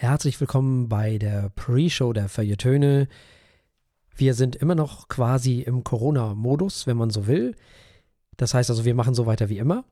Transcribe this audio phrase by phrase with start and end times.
[0.00, 3.08] Herzlich willkommen bei der Pre-Show der Feuilletöne.
[4.14, 7.56] Wir sind immer noch quasi im Corona-Modus, wenn man so will.
[8.36, 9.84] Das heißt also, wir machen so weiter wie immer.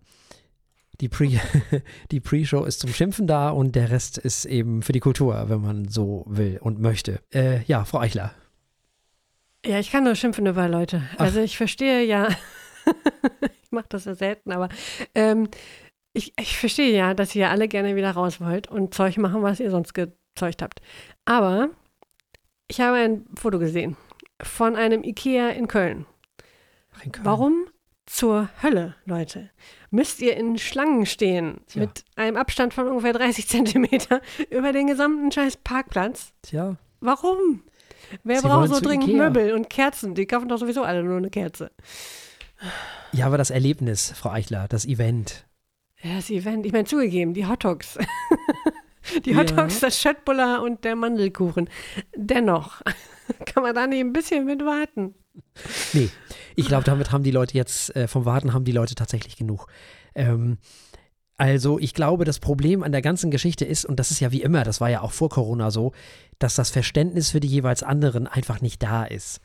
[1.01, 1.41] Die Pre-
[2.13, 5.61] die Pre-Show ist zum Schimpfen da und der Rest ist eben für die Kultur, wenn
[5.61, 7.21] man so will und möchte.
[7.35, 8.33] Äh, ja, Frau Eichler.
[9.67, 11.03] Ja, ich kann nur schimpfen über Leute.
[11.19, 12.29] Also ich verstehe ja,
[13.65, 14.69] ich mache das ja selten, aber
[15.17, 15.49] ähm,
[16.17, 19.61] ich, ich verstehe ja, dass ihr alle gerne wieder raus wollt und Zeug machen, was
[19.61, 20.81] ihr sonst gezeugt habt.
[21.25, 21.71] Aber
[22.69, 23.97] ich habe ein Foto gesehen
[24.43, 26.07] von einem Ikea in Köln.
[27.05, 27.25] In Köln.
[27.25, 27.67] Warum
[28.07, 29.51] zur Hölle, Leute?
[29.91, 31.83] Müsst ihr in Schlangen stehen Tja.
[31.83, 34.21] mit einem Abstand von ungefähr 30 Zentimeter
[34.51, 36.33] über den gesamten scheiß Parkplatz?
[36.43, 37.63] Tja, Warum?
[38.25, 39.25] Wer Sie braucht so dringend Ikea.
[39.25, 40.15] Möbel und Kerzen?
[40.15, 41.71] Die kaufen doch sowieso alle nur eine Kerze.
[43.13, 45.46] ja, aber das Erlebnis, Frau Eichler, das Event.
[46.07, 46.65] Ja, das Event.
[46.67, 47.99] Ich meine, zugegeben, die Hotdogs.
[49.25, 49.39] die Ja.
[49.39, 51.69] Hotdogs, das Schöttbuller und der Mandelkuchen.
[52.15, 52.83] Dennoch
[53.47, 55.15] kann man da nicht ein bisschen mit warten.
[55.93, 56.09] Nee,
[56.55, 59.67] ich glaube, damit haben die Leute jetzt, äh, vom Warten haben die Leute tatsächlich genug.
[60.15, 60.59] Ähm,
[61.37, 64.43] also ich glaube, das Problem an der ganzen Geschichte ist, und das ist ja wie
[64.43, 65.93] immer, das war ja auch vor Corona so,
[66.39, 69.41] dass das Verständnis für die jeweils anderen einfach nicht da ist.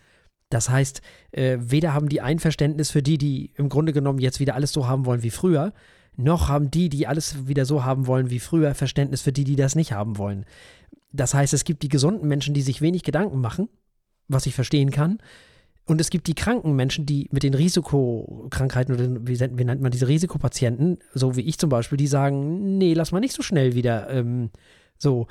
[0.50, 4.40] Das heißt, äh, weder haben die ein Verständnis für die, die im Grunde genommen jetzt
[4.40, 5.74] wieder alles so haben wollen wie früher,
[6.18, 9.56] noch haben die, die alles wieder so haben wollen wie früher, Verständnis für die, die
[9.56, 10.46] das nicht haben wollen.
[11.12, 13.70] Das heißt, es gibt die gesunden Menschen, die sich wenig Gedanken machen,
[14.28, 15.20] was ich verstehen kann,
[15.86, 19.92] und es gibt die kranken Menschen, die mit den Risikokrankheiten oder wie, wie nennt man
[19.92, 23.76] diese Risikopatienten, so wie ich zum Beispiel, die sagen, nee, lass mal nicht so schnell
[23.76, 24.52] wieder ähm,
[24.98, 25.28] so.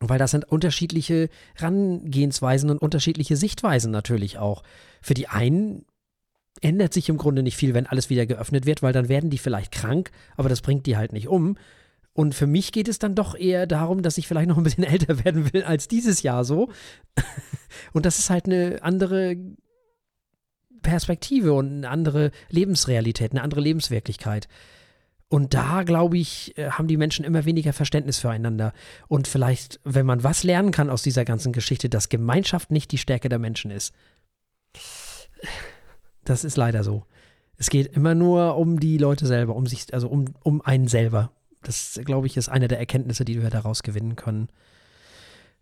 [0.00, 4.64] Weil das sind unterschiedliche Rangehensweisen und unterschiedliche Sichtweisen natürlich auch.
[5.00, 5.84] Für die einen
[6.60, 9.38] ändert sich im Grunde nicht viel, wenn alles wieder geöffnet wird, weil dann werden die
[9.38, 11.56] vielleicht krank, aber das bringt die halt nicht um.
[12.14, 14.84] Und für mich geht es dann doch eher darum, dass ich vielleicht noch ein bisschen
[14.84, 16.70] älter werden will als dieses Jahr so.
[17.92, 19.36] Und das ist halt eine andere
[20.82, 24.48] Perspektive und eine andere Lebensrealität, eine andere Lebenswirklichkeit.
[25.28, 28.74] Und da, glaube ich, äh, haben die Menschen immer weniger Verständnis füreinander.
[29.08, 32.98] Und vielleicht, wenn man was lernen kann aus dieser ganzen Geschichte, dass Gemeinschaft nicht die
[32.98, 33.94] Stärke der Menschen ist.
[36.24, 37.04] Das ist leider so.
[37.56, 41.30] Es geht immer nur um die Leute selber, um sich, also um, um einen selber.
[41.62, 44.48] Das, glaube ich, ist eine der Erkenntnisse, die wir daraus gewinnen können.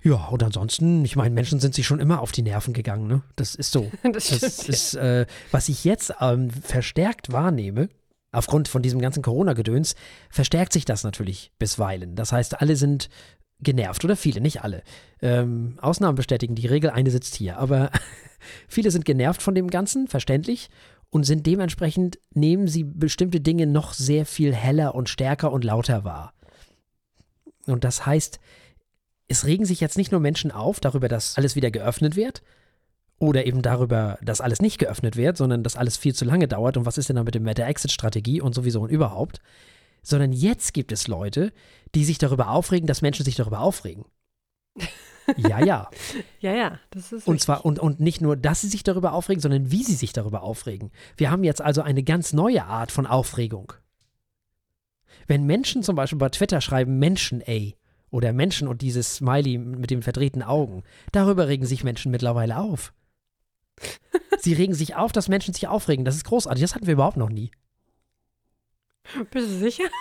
[0.03, 3.23] Ja, und ansonsten, ich meine, Menschen sind sich schon immer auf die Nerven gegangen, ne?
[3.37, 3.91] Das ist so.
[4.13, 4.29] Das.
[4.29, 7.91] Das ist, äh, was ich jetzt ähm, verstärkt wahrnehme,
[8.33, 9.95] aufgrund von diesem ganzen Corona-Gedöns,
[10.31, 12.17] verstärkt sich das natürlich bisweilen.
[12.17, 13.11] Das heißt, alle sind
[13.63, 14.83] genervt oder viele, nicht alle.
[15.21, 17.59] Ähm, Ausnahmen bestätigen die Regel, eine sitzt hier.
[17.59, 17.91] Aber
[18.69, 20.71] viele sind genervt von dem Ganzen, verständlich,
[21.11, 26.05] und sind dementsprechend, nehmen sie bestimmte Dinge noch sehr viel heller und stärker und lauter
[26.05, 26.33] wahr.
[27.67, 28.39] Und das heißt,
[29.29, 32.43] es regen sich jetzt nicht nur Menschen auf darüber, dass alles wieder geöffnet wird,
[33.21, 36.79] oder eben darüber, dass alles nicht geöffnet wird, sondern dass alles viel zu lange dauert
[36.79, 39.41] und was ist denn da mit dem- mit der Exit-Strategie und sowieso und überhaupt,
[40.03, 41.53] sondern jetzt gibt es Leute,
[41.95, 44.05] die sich darüber aufregen, dass Menschen sich darüber aufregen.
[45.37, 45.91] Ja, ja.
[46.41, 47.27] Ja, ja, das ist.
[47.27, 47.45] Und richtig.
[47.45, 50.43] zwar, und, und nicht nur, dass sie sich darüber aufregen, sondern wie sie sich darüber
[50.43, 50.91] aufregen.
[51.19, 53.75] Wir haben jetzt also eine ganz neue Art von Aufregung.
[55.27, 57.77] Wenn Menschen zum Beispiel bei Twitter schreiben Menschen, ey,
[58.11, 60.83] oder Menschen und dieses Smiley mit den verdrehten Augen,
[61.13, 62.93] darüber regen sich Menschen mittlerweile auf.
[64.41, 66.05] Sie regen sich auf, dass Menschen sich aufregen.
[66.05, 66.63] Das ist großartig.
[66.63, 67.51] Das hatten wir überhaupt noch nie.
[69.31, 69.85] Bist du sicher?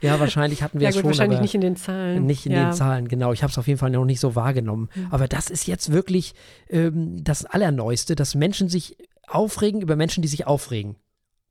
[0.00, 2.24] Ja, wahrscheinlich hatten wir Ja, es gut, schon, wahrscheinlich nicht in den Zahlen.
[2.24, 2.66] Nicht in ja.
[2.66, 3.32] den Zahlen, genau.
[3.32, 4.88] Ich habe es auf jeden Fall noch nicht so wahrgenommen.
[4.94, 5.08] Mhm.
[5.10, 6.34] Aber das ist jetzt wirklich
[6.68, 10.96] ähm, das Allerneueste, dass Menschen sich aufregen über Menschen, die sich aufregen.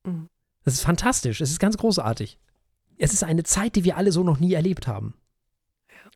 [0.05, 0.29] Mhm.
[0.63, 1.41] Das ist fantastisch.
[1.41, 2.39] Es ist ganz großartig.
[2.97, 5.13] Es ist eine Zeit, die wir alle so noch nie erlebt haben.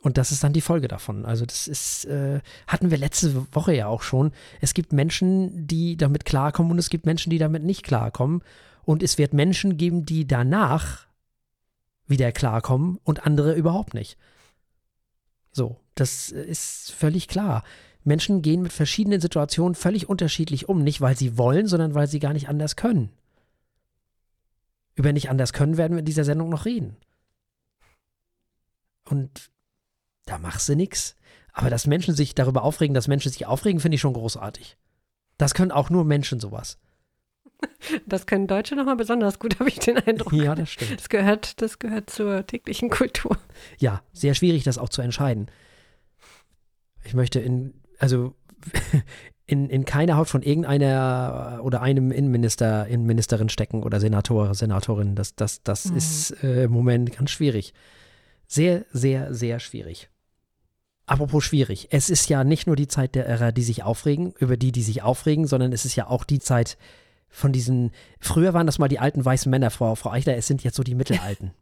[0.01, 1.25] Und das ist dann die Folge davon.
[1.25, 4.31] Also das ist, äh, hatten wir letzte Woche ja auch schon.
[4.59, 8.41] Es gibt Menschen, die damit klarkommen und es gibt Menschen, die damit nicht klarkommen.
[8.83, 11.07] Und es wird Menschen geben, die danach
[12.07, 14.17] wieder klarkommen und andere überhaupt nicht.
[15.51, 17.63] So, das ist völlig klar.
[18.03, 22.19] Menschen gehen mit verschiedenen Situationen völlig unterschiedlich um, nicht weil sie wollen, sondern weil sie
[22.19, 23.09] gar nicht anders können.
[24.95, 26.97] Über nicht anders können werden wir in dieser Sendung noch reden.
[29.05, 29.51] Und
[30.25, 31.15] da machst du nix.
[31.53, 34.77] Aber dass Menschen sich darüber aufregen, dass Menschen sich aufregen, finde ich schon großartig.
[35.37, 36.77] Das können auch nur Menschen sowas.
[38.05, 40.33] Das können Deutsche nochmal besonders gut, habe ich den Eindruck.
[40.33, 40.99] Ja, das stimmt.
[40.99, 43.37] Das gehört, das gehört zur täglichen Kultur.
[43.79, 45.47] Ja, sehr schwierig, das auch zu entscheiden.
[47.03, 48.35] Ich möchte in, also
[49.47, 55.15] in, in keine Haut von irgendeiner oder einem Innenminister, Innenministerin stecken oder Senator, Senatorin.
[55.15, 55.97] Das, das, das Mhm.
[55.97, 57.73] ist äh, im Moment ganz schwierig.
[58.47, 60.09] Sehr, sehr, sehr schwierig.
[61.07, 61.87] Apropos schwierig.
[61.91, 65.01] Es ist ja nicht nur die Zeit derer, die sich aufregen, über die, die sich
[65.01, 66.77] aufregen, sondern es ist ja auch die Zeit
[67.31, 67.91] von diesen.
[68.19, 70.83] Früher waren das mal die alten weißen Männer, Frau, Frau Eichler, es sind jetzt so
[70.83, 71.51] die Mittelalten.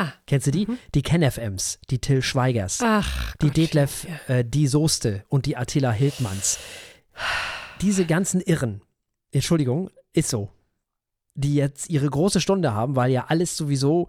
[0.00, 0.12] Ah.
[0.28, 0.64] Kennst du die?
[0.66, 0.78] Mhm.
[0.94, 4.36] Die Ken-FMs, die Till Schweigers, Ach, die Detlef, ja.
[4.36, 6.60] äh, die Soeste und die Attila Hildmanns.
[7.80, 8.80] Diese ganzen Irren,
[9.32, 10.50] Entschuldigung, ist so,
[11.34, 14.06] die jetzt ihre große Stunde haben, weil ja alles sowieso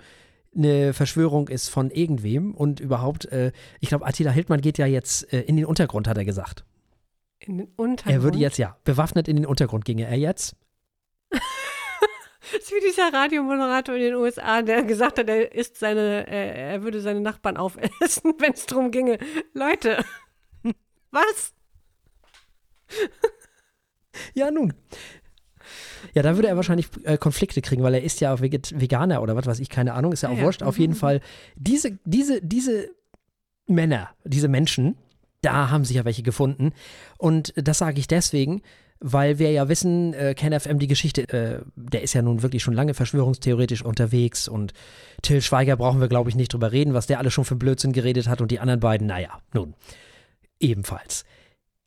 [0.56, 5.34] eine Verschwörung ist von irgendwem und überhaupt, äh, ich glaube, Attila Hildmann geht ja jetzt
[5.34, 6.66] äh, in den Untergrund, hat er gesagt.
[7.40, 8.16] In den Untergrund?
[8.16, 10.56] Er würde jetzt, ja, bewaffnet in den Untergrund ginge er jetzt.
[12.52, 16.72] Das ist wie dieser Radiomoderator in den USA, der gesagt hat, er isst seine, äh,
[16.72, 19.18] er würde seine Nachbarn aufessen, wenn es darum ginge.
[19.54, 20.04] Leute,
[21.12, 21.54] was?
[24.34, 24.74] ja, nun.
[26.16, 29.46] Ja, da würde er wahrscheinlich äh, Konflikte kriegen, weil er ist ja Veganer oder was
[29.46, 30.64] weiß ich, keine Ahnung, ist ja auch ja, wurscht.
[30.64, 30.98] Auf jeden mhm.
[30.98, 31.22] Fall,
[31.56, 32.90] diese, diese, diese
[33.68, 34.98] Männer, diese Menschen,
[35.42, 36.74] da haben sich ja welche gefunden.
[37.18, 38.62] Und das sage ich deswegen,
[39.00, 42.74] weil wir ja wissen, äh, KenFM, die Geschichte, äh, der ist ja nun wirklich schon
[42.74, 44.74] lange verschwörungstheoretisch unterwegs und
[45.22, 47.94] Till Schweiger brauchen wir, glaube ich, nicht drüber reden, was der alle schon für Blödsinn
[47.94, 49.74] geredet hat und die anderen beiden, naja, nun,
[50.60, 51.24] ebenfalls.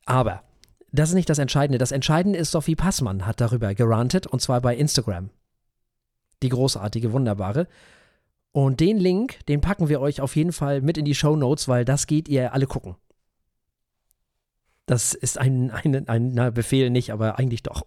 [0.05, 0.43] Aber
[0.91, 1.77] das ist nicht das Entscheidende.
[1.77, 5.29] Das Entscheidende ist, Sophie Passmann hat darüber gerantet und zwar bei Instagram.
[6.41, 7.67] Die großartige, wunderbare.
[8.51, 11.67] Und den Link, den packen wir euch auf jeden Fall mit in die Show Notes,
[11.67, 12.95] weil das geht ihr alle gucken.
[14.85, 17.83] Das ist ein, ein, ein na, Befehl nicht, aber eigentlich doch.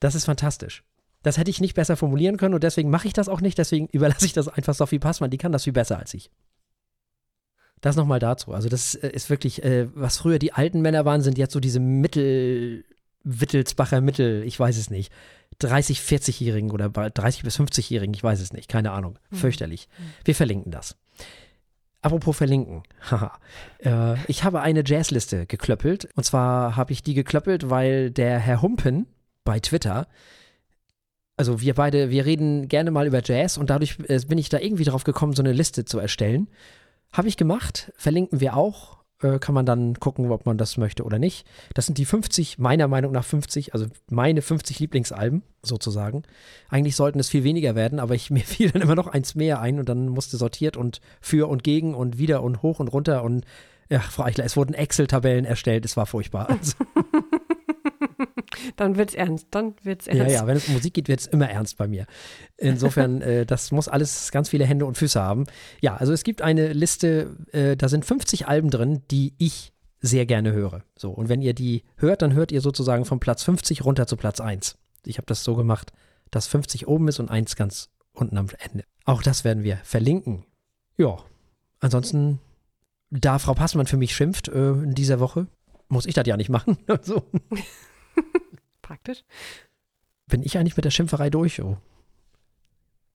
[0.00, 0.84] das ist fantastisch.
[1.22, 3.58] Das hätte ich nicht besser formulieren können und deswegen mache ich das auch nicht.
[3.58, 5.30] Deswegen überlasse ich das einfach Sophie Passmann.
[5.30, 6.30] Die kann das viel besser als ich.
[7.80, 8.52] Das nochmal dazu.
[8.52, 11.80] Also, das ist wirklich, äh, was früher die alten Männer waren, sind jetzt so diese
[11.80, 12.84] Mittel,
[13.22, 15.12] Wittelsbacher Mittel, ich weiß es nicht.
[15.58, 19.18] 30, 40-Jährigen oder 30 bis 50-Jährigen, ich weiß es nicht, keine Ahnung.
[19.30, 19.36] Mhm.
[19.36, 19.88] Fürchterlich.
[20.24, 20.96] Wir verlinken das.
[22.02, 22.82] Apropos verlinken.
[23.10, 23.38] Haha.
[23.78, 26.08] äh, ich habe eine Jazzliste geklöppelt.
[26.14, 29.06] Und zwar habe ich die geklöppelt, weil der Herr Humpen
[29.44, 30.06] bei Twitter,
[31.36, 34.58] also wir beide, wir reden gerne mal über Jazz und dadurch äh, bin ich da
[34.58, 36.48] irgendwie drauf gekommen, so eine Liste zu erstellen.
[37.12, 41.04] Habe ich gemacht, verlinken wir auch äh, kann man dann gucken, ob man das möchte
[41.04, 41.46] oder nicht.
[41.74, 46.22] Das sind die 50, meiner Meinung nach 50, also meine 50 Lieblingsalben sozusagen.
[46.68, 49.60] Eigentlich sollten es viel weniger werden, aber ich, mir fiel dann immer noch eins mehr
[49.60, 53.22] ein und dann musste sortiert und für und gegen und wieder und hoch und runter
[53.22, 53.44] und
[53.88, 56.48] ja, Frau Eichler, es wurden Excel-Tabellen erstellt, es war furchtbar.
[56.48, 56.74] Also.
[58.76, 60.32] Dann wird's ernst, dann wird's ernst.
[60.32, 62.06] Ja, ja, wenn es um Musik geht, wird es immer ernst bei mir.
[62.56, 65.44] Insofern, äh, das muss alles ganz viele Hände und Füße haben.
[65.80, 70.26] Ja, also es gibt eine Liste, äh, da sind 50 Alben drin, die ich sehr
[70.26, 70.82] gerne höre.
[70.96, 74.16] So, und wenn ihr die hört, dann hört ihr sozusagen von Platz 50 runter zu
[74.16, 74.76] Platz 1.
[75.04, 75.92] Ich habe das so gemacht,
[76.30, 78.84] dass 50 oben ist und 1 ganz unten am Ende.
[79.04, 80.44] Auch das werden wir verlinken.
[80.96, 81.18] Ja,
[81.80, 82.40] ansonsten,
[83.10, 85.46] da Frau Passmann für mich schimpft äh, in dieser Woche,
[85.88, 86.78] muss ich das ja nicht machen.
[86.86, 87.24] Also.
[88.82, 89.24] Praktisch.
[90.26, 91.62] Bin ich eigentlich mit der Schimpferei durch?
[91.62, 91.76] Oh.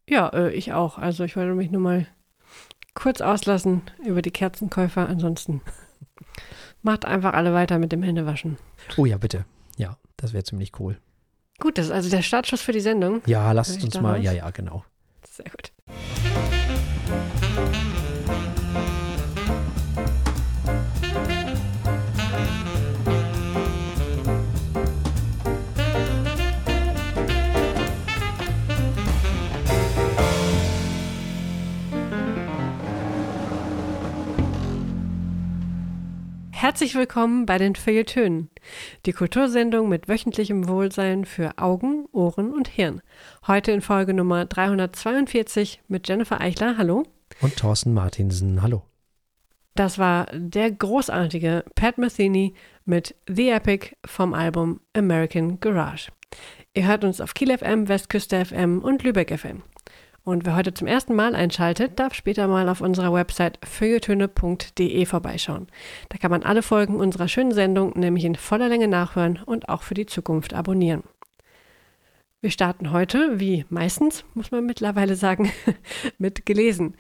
[0.10, 0.98] Ja, äh, ich auch.
[0.98, 2.08] Also ich wollte mich nur mal
[2.94, 5.08] kurz auslassen über die Kerzenkäufer.
[5.08, 5.62] Ansonsten
[6.82, 8.58] macht einfach alle weiter mit dem Händewaschen.
[8.98, 9.46] Oh ja, bitte.
[9.78, 10.98] Ja, das wäre ziemlich cool.
[11.60, 13.22] Gut, das ist also der Startschuss für die Sendung.
[13.26, 14.22] Ja, lasst uns mal.
[14.22, 14.84] Ja, ja, genau.
[15.24, 15.72] Sehr gut.
[36.58, 38.50] Herzlich willkommen bei den Feuilletönen,
[39.06, 43.02] die Kultursendung mit wöchentlichem Wohlsein für Augen, Ohren und Hirn.
[43.46, 47.04] Heute in Folge Nummer 342 mit Jennifer Eichler, hallo.
[47.42, 48.84] Und Thorsten Martinsen, hallo.
[49.76, 52.54] Das war der großartige Pat Metheny
[52.86, 56.10] mit The Epic vom Album American Garage.
[56.74, 59.62] Ihr hört uns auf Kiel FM, Westküste FM und Lübeck FM.
[60.26, 65.68] Und wer heute zum ersten Mal einschaltet, darf später mal auf unserer Website feuilletöne.de vorbeischauen.
[66.10, 69.84] Da kann man alle Folgen unserer schönen Sendung nämlich in voller Länge nachhören und auch
[69.84, 71.04] für die Zukunft abonnieren.
[72.42, 75.52] Wir starten heute, wie meistens, muss man mittlerweile sagen,
[76.18, 76.96] mit gelesen.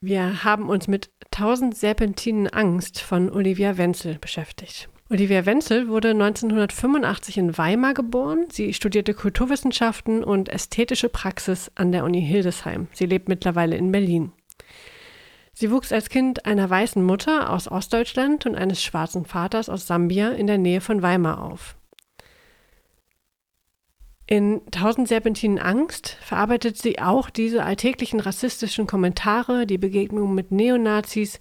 [0.00, 4.88] Wir haben uns mit 1000 Serpentinen Angst von Olivia Wenzel beschäftigt.
[5.10, 8.48] Olivia Wenzel wurde 1985 in Weimar geboren.
[8.50, 12.88] Sie studierte Kulturwissenschaften und ästhetische Praxis an der Uni Hildesheim.
[12.92, 14.32] Sie lebt mittlerweile in Berlin.
[15.54, 20.32] Sie wuchs als Kind einer weißen Mutter aus Ostdeutschland und eines schwarzen Vaters aus Sambia
[20.32, 21.74] in der Nähe von Weimar auf.
[24.26, 31.40] In Tausend Serpentinen Angst verarbeitet sie auch diese alltäglichen rassistischen Kommentare, die Begegnung mit Neonazis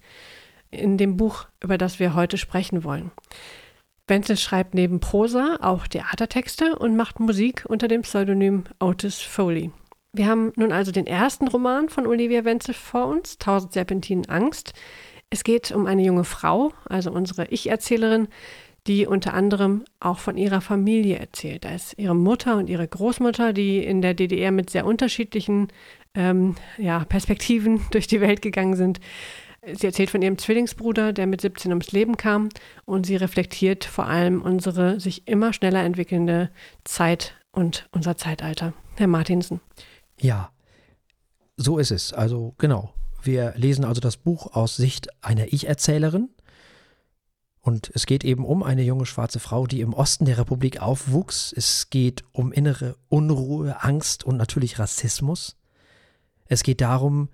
[0.72, 3.12] in dem Buch, über das wir heute sprechen wollen.
[4.08, 9.72] Wenzel schreibt neben Prosa auch Theatertexte und macht Musik unter dem Pseudonym Otis Foley.
[10.14, 14.74] Wir haben nun also den ersten Roman von Olivia Wenzel vor uns, Tausend Serpentinen Angst.
[15.30, 18.30] Es geht um eine junge Frau, also unsere Ich-Erzählerin,
[18.88, 21.66] die unter anderem auch von ihrer Familie erzählt.
[21.66, 25.68] Da ist ihre Mutter und ihre Großmutter, die in der DDR mit sehr unterschiedlichen
[26.16, 29.00] ähm, ja, Perspektiven durch die Welt gegangen sind.
[29.74, 32.50] Sie erzählt von ihrem Zwillingsbruder, der mit 17 ums Leben kam
[32.86, 36.50] und sie reflektiert vor allem unsere sich immer schneller entwickelnde
[36.86, 38.74] Zeit und unser Zeitalter.
[38.96, 39.60] Herr Martinsen.
[40.20, 40.52] Ja,
[41.58, 42.14] so ist es.
[42.14, 42.94] Also genau.
[43.22, 46.30] Wir lesen also das Buch aus Sicht einer Ich-Erzählerin
[47.60, 51.52] und es geht eben um eine junge schwarze Frau, die im Osten der Republik aufwuchs.
[51.54, 55.58] Es geht um innere Unruhe, Angst und natürlich Rassismus.
[56.46, 57.28] Es geht darum,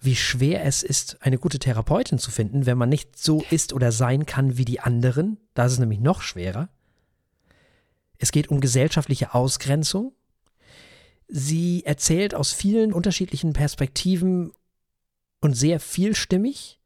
[0.00, 3.92] wie schwer es ist, eine gute Therapeutin zu finden, wenn man nicht so ist oder
[3.92, 5.38] sein kann wie die anderen.
[5.54, 6.70] Da ist es nämlich noch schwerer.
[8.18, 10.12] Es geht um gesellschaftliche Ausgrenzung.
[11.28, 14.52] Sie erzählt aus vielen unterschiedlichen Perspektiven
[15.40, 16.80] und sehr vielstimmig.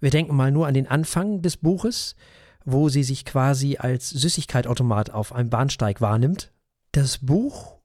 [0.00, 2.16] Wir denken mal nur an den Anfang des Buches,
[2.64, 6.52] wo sie sich quasi als Süßigkeitautomat auf einem Bahnsteig wahrnimmt.
[6.92, 7.78] Das Buch,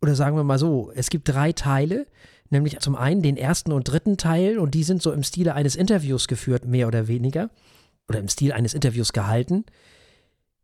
[0.00, 2.06] oder sagen wir mal so, es gibt drei Teile,
[2.50, 5.76] nämlich zum einen den ersten und dritten Teil, und die sind so im Stile eines
[5.76, 7.50] Interviews geführt, mehr oder weniger,
[8.08, 9.64] oder im Stil eines Interviews gehalten.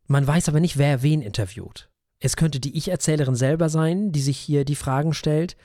[0.07, 1.89] Man weiß aber nicht, wer wen interviewt.
[2.19, 5.57] Es könnte die Ich-Erzählerin selber sein, die sich hier die Fragen stellt.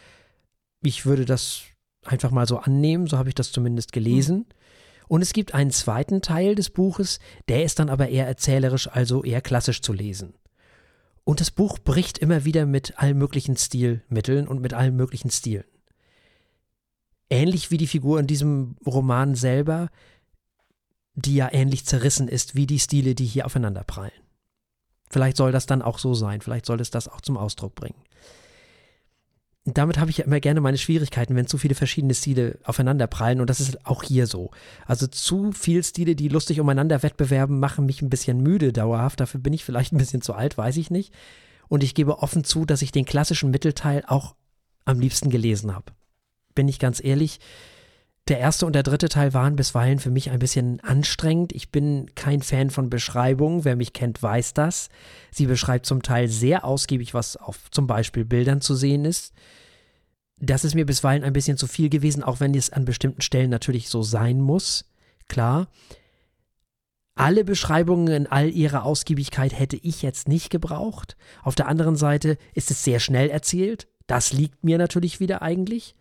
[0.83, 1.63] Ich würde das
[2.05, 4.47] einfach mal so annehmen, so habe ich das zumindest gelesen.
[5.07, 9.25] Und es gibt einen zweiten Teil des Buches, der ist dann aber eher erzählerisch, also
[9.25, 10.35] eher klassisch zu lesen.
[11.25, 15.65] Und das Buch bricht immer wieder mit allen möglichen Stilmitteln und mit allen möglichen Stilen.
[17.31, 19.89] Ähnlich wie die Figur in diesem Roman selber,
[21.15, 24.13] die ja ähnlich zerrissen ist wie die Stile, die hier aufeinanderprallen.
[25.11, 28.03] Vielleicht soll das dann auch so sein, vielleicht soll es das auch zum Ausdruck bringen
[29.75, 33.51] damit habe ich ja immer gerne meine Schwierigkeiten, wenn zu viele verschiedene Stile aufeinanderprallen und
[33.51, 34.51] das ist auch hier so.
[34.87, 39.21] Also zu viele Stile, die lustig umeinander wettbewerben, machen mich ein bisschen müde dauerhaft.
[39.21, 41.13] Dafür bin ich vielleicht ein bisschen zu alt, weiß ich nicht.
[41.69, 44.35] Und ich gebe offen zu, dass ich den klassischen Mittelteil auch
[44.85, 45.93] am liebsten gelesen habe.
[46.59, 47.39] Bin ich ganz ehrlich.
[48.27, 51.53] Der erste und der dritte Teil waren bisweilen für mich ein bisschen anstrengend.
[51.53, 53.65] Ich bin kein Fan von Beschreibungen.
[53.65, 54.89] Wer mich kennt, weiß das.
[55.31, 59.35] Sie beschreibt zum Teil sehr ausgiebig, was auf zum Beispiel Bildern zu sehen ist.
[60.41, 63.51] Das ist mir bisweilen ein bisschen zu viel gewesen, auch wenn es an bestimmten Stellen
[63.51, 64.85] natürlich so sein muss.
[65.29, 65.69] Klar.
[67.15, 71.17] Alle Beschreibungen in all ihrer Ausgiebigkeit hätte ich jetzt nicht gebraucht.
[71.45, 73.87] Auf der anderen Seite ist es sehr schnell erzählt.
[74.09, 75.95] Das liegt mir natürlich wieder eigentlich.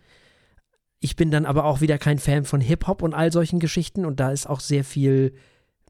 [0.99, 4.19] Ich bin dann aber auch wieder kein Fan von Hip-Hop und all solchen Geschichten und
[4.19, 5.33] da ist auch sehr viel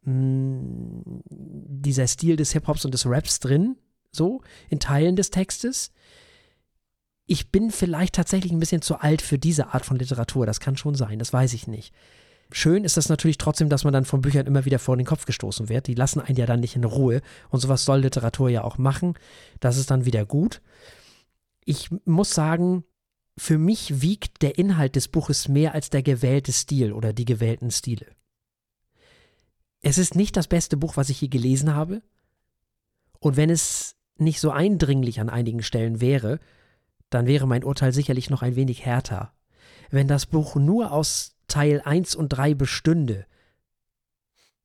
[0.04, 3.78] mh, hm, dieser Stil des Hip-Hops und des Raps drin,
[4.12, 5.92] so in Teilen des Textes.
[7.26, 10.78] Ich bin vielleicht tatsächlich ein bisschen zu alt für diese Art von Literatur, das kann
[10.78, 11.94] schon sein, das weiß ich nicht.
[12.52, 15.26] Schön ist das natürlich trotzdem, dass man dann von Büchern immer wieder vor den Kopf
[15.26, 15.88] gestoßen wird.
[15.88, 17.22] Die lassen einen ja dann nicht in Ruhe.
[17.50, 19.16] Und sowas soll Literatur ja auch machen.
[19.60, 20.62] Das ist dann wieder gut.
[21.66, 22.86] Ich muss sagen,
[23.38, 27.70] für mich wiegt der Inhalt des Buches mehr als der gewählte Stil oder die gewählten
[27.70, 28.08] Stile.
[29.82, 32.02] Es ist nicht das beste Buch, was ich je gelesen habe.
[33.20, 36.40] Und wenn es nicht so eindringlich an einigen Stellen wäre,
[37.12, 39.34] dann wäre mein Urteil sicherlich noch ein wenig härter.
[39.92, 43.28] Wenn das Buch nur aus Teil 1 und 3 bestünde,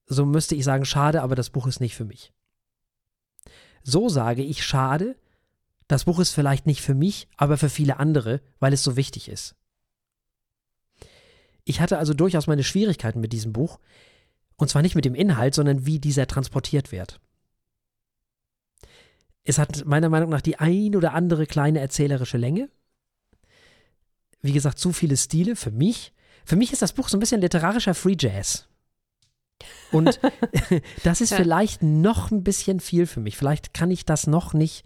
[0.07, 2.33] so müsste ich sagen, schade, aber das Buch ist nicht für mich.
[3.83, 5.17] So sage ich schade,
[5.92, 9.28] das Buch ist vielleicht nicht für mich, aber für viele andere, weil es so wichtig
[9.28, 9.54] ist.
[11.64, 13.78] Ich hatte also durchaus meine Schwierigkeiten mit diesem Buch,
[14.56, 17.20] und zwar nicht mit dem Inhalt, sondern wie dieser transportiert wird.
[19.44, 22.68] Es hat meiner Meinung nach die ein oder andere kleine erzählerische Länge.
[24.40, 26.12] Wie gesagt, zu viele Stile für mich.
[26.44, 28.68] Für mich ist das Buch so ein bisschen literarischer Free Jazz.
[29.90, 30.20] Und
[31.04, 33.37] das ist vielleicht noch ein bisschen viel für mich.
[33.37, 34.84] Vielleicht kann ich das noch nicht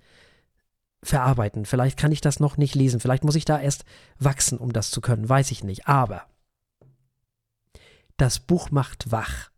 [1.09, 1.65] verarbeiten.
[1.65, 3.01] Vielleicht kann ich das noch nicht lesen.
[3.01, 3.85] Vielleicht muss ich da erst
[4.19, 5.29] wachsen, um das zu können.
[5.29, 5.87] Weiß ich nicht.
[5.89, 6.27] Aber
[8.17, 9.51] das Buch macht wach.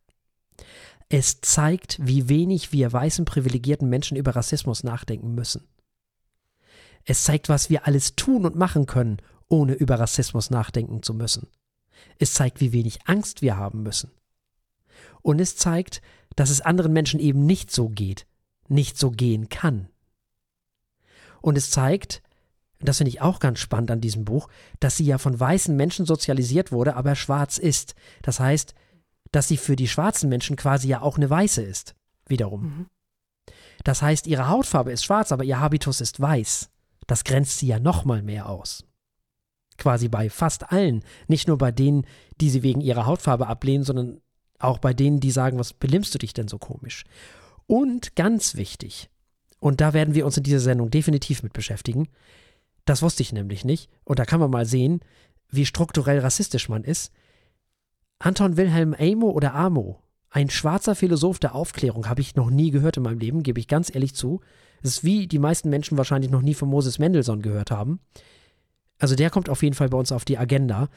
[1.08, 5.66] Es zeigt, wie wenig wir weißen privilegierten Menschen über Rassismus nachdenken müssen.
[7.04, 11.48] Es zeigt, was wir alles tun und machen können, ohne über Rassismus nachdenken zu müssen.
[12.18, 14.10] Es zeigt, wie wenig Angst wir haben müssen.
[15.22, 16.02] Und es zeigt,
[16.36, 18.26] dass es anderen Menschen eben nicht so geht,
[18.68, 19.88] nicht so gehen kann.
[21.48, 22.20] Und es zeigt,
[22.78, 24.50] das finde ich auch ganz spannend an diesem Buch,
[24.80, 27.94] dass sie ja von weißen Menschen sozialisiert wurde, aber schwarz ist.
[28.20, 28.74] Das heißt,
[29.32, 31.94] dass sie für die schwarzen Menschen quasi ja auch eine weiße ist.
[32.26, 32.62] Wiederum.
[32.62, 32.86] Mhm.
[33.82, 36.68] Das heißt, ihre Hautfarbe ist schwarz, aber ihr Habitus ist weiß.
[37.06, 38.84] Das grenzt sie ja nochmal mehr aus.
[39.78, 41.02] Quasi bei fast allen.
[41.28, 42.06] Nicht nur bei denen,
[42.42, 44.20] die sie wegen ihrer Hautfarbe ablehnen, sondern
[44.58, 47.04] auch bei denen, die sagen, was belimmst du dich denn so komisch?
[47.66, 49.08] Und ganz wichtig,
[49.60, 52.08] und da werden wir uns in dieser Sendung definitiv mit beschäftigen,
[52.84, 55.00] das wusste ich nämlich nicht, und da kann man mal sehen,
[55.50, 57.12] wie strukturell rassistisch man ist.
[58.18, 62.96] Anton Wilhelm Amo oder Amo, ein schwarzer Philosoph der Aufklärung, habe ich noch nie gehört
[62.96, 64.40] in meinem Leben, gebe ich ganz ehrlich zu.
[64.82, 68.00] Es ist wie die meisten Menschen wahrscheinlich noch nie von Moses Mendelssohn gehört haben.
[68.98, 70.88] Also der kommt auf jeden Fall bei uns auf die Agenda,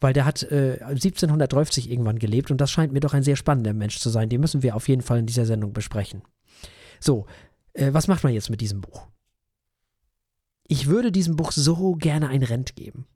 [0.00, 3.74] weil der hat äh, 1730 irgendwann gelebt und das scheint mir doch ein sehr spannender
[3.74, 4.28] Mensch zu sein.
[4.28, 6.22] Den müssen wir auf jeden Fall in dieser Sendung besprechen.
[7.00, 7.26] So,
[7.72, 9.08] äh, was macht man jetzt mit diesem Buch?
[10.66, 13.06] Ich würde diesem Buch so gerne ein Rent geben.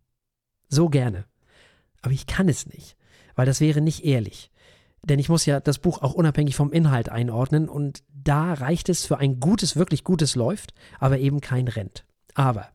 [0.68, 1.26] So gerne.
[2.00, 2.96] Aber ich kann es nicht,
[3.34, 4.50] weil das wäre nicht ehrlich.
[5.04, 9.04] Denn ich muss ja das Buch auch unabhängig vom Inhalt einordnen und da reicht es
[9.04, 12.06] für ein gutes, wirklich gutes läuft, aber eben kein Rent.
[12.34, 12.68] Aber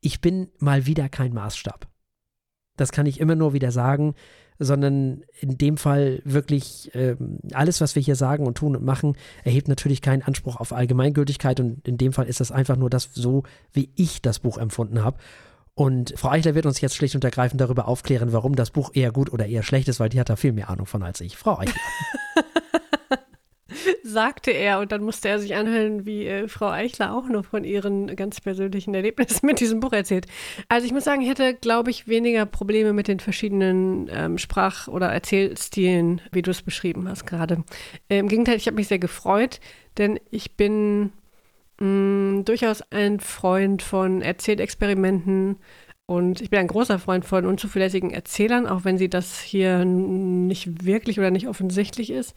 [0.00, 1.88] ich bin mal wieder kein Maßstab.
[2.76, 4.14] Das kann ich immer nur wieder sagen,
[4.58, 7.16] sondern in dem Fall wirklich äh,
[7.52, 11.60] alles, was wir hier sagen und tun und machen, erhebt natürlich keinen Anspruch auf Allgemeingültigkeit
[11.60, 13.42] und in dem Fall ist das einfach nur das so,
[13.72, 15.18] wie ich das Buch empfunden habe.
[15.74, 19.10] Und Frau Eichler wird uns jetzt schlicht und ergreifend darüber aufklären, warum das Buch eher
[19.10, 21.36] gut oder eher schlecht ist, weil die hat da viel mehr Ahnung von als ich.
[21.36, 21.74] Frau Eichler.
[24.02, 27.64] Sagte er und dann musste er sich anhören, wie äh, Frau Eichler auch noch von
[27.64, 30.26] ihren ganz persönlichen Erlebnissen mit diesem Buch erzählt.
[30.68, 34.88] Also ich muss sagen, ich hätte, glaube ich, weniger Probleme mit den verschiedenen ähm, Sprach-
[34.88, 37.64] oder Erzählstilen, wie du es beschrieben hast gerade.
[38.08, 39.60] Äh, Im Gegenteil, ich habe mich sehr gefreut,
[39.98, 41.12] denn ich bin
[41.78, 45.56] mh, mm, durchaus ein Freund von Erzählexperimenten
[46.06, 50.84] und ich bin ein großer Freund von unzuverlässigen Erzählern, auch wenn sie das hier nicht
[50.84, 52.34] wirklich oder nicht offensichtlich ist.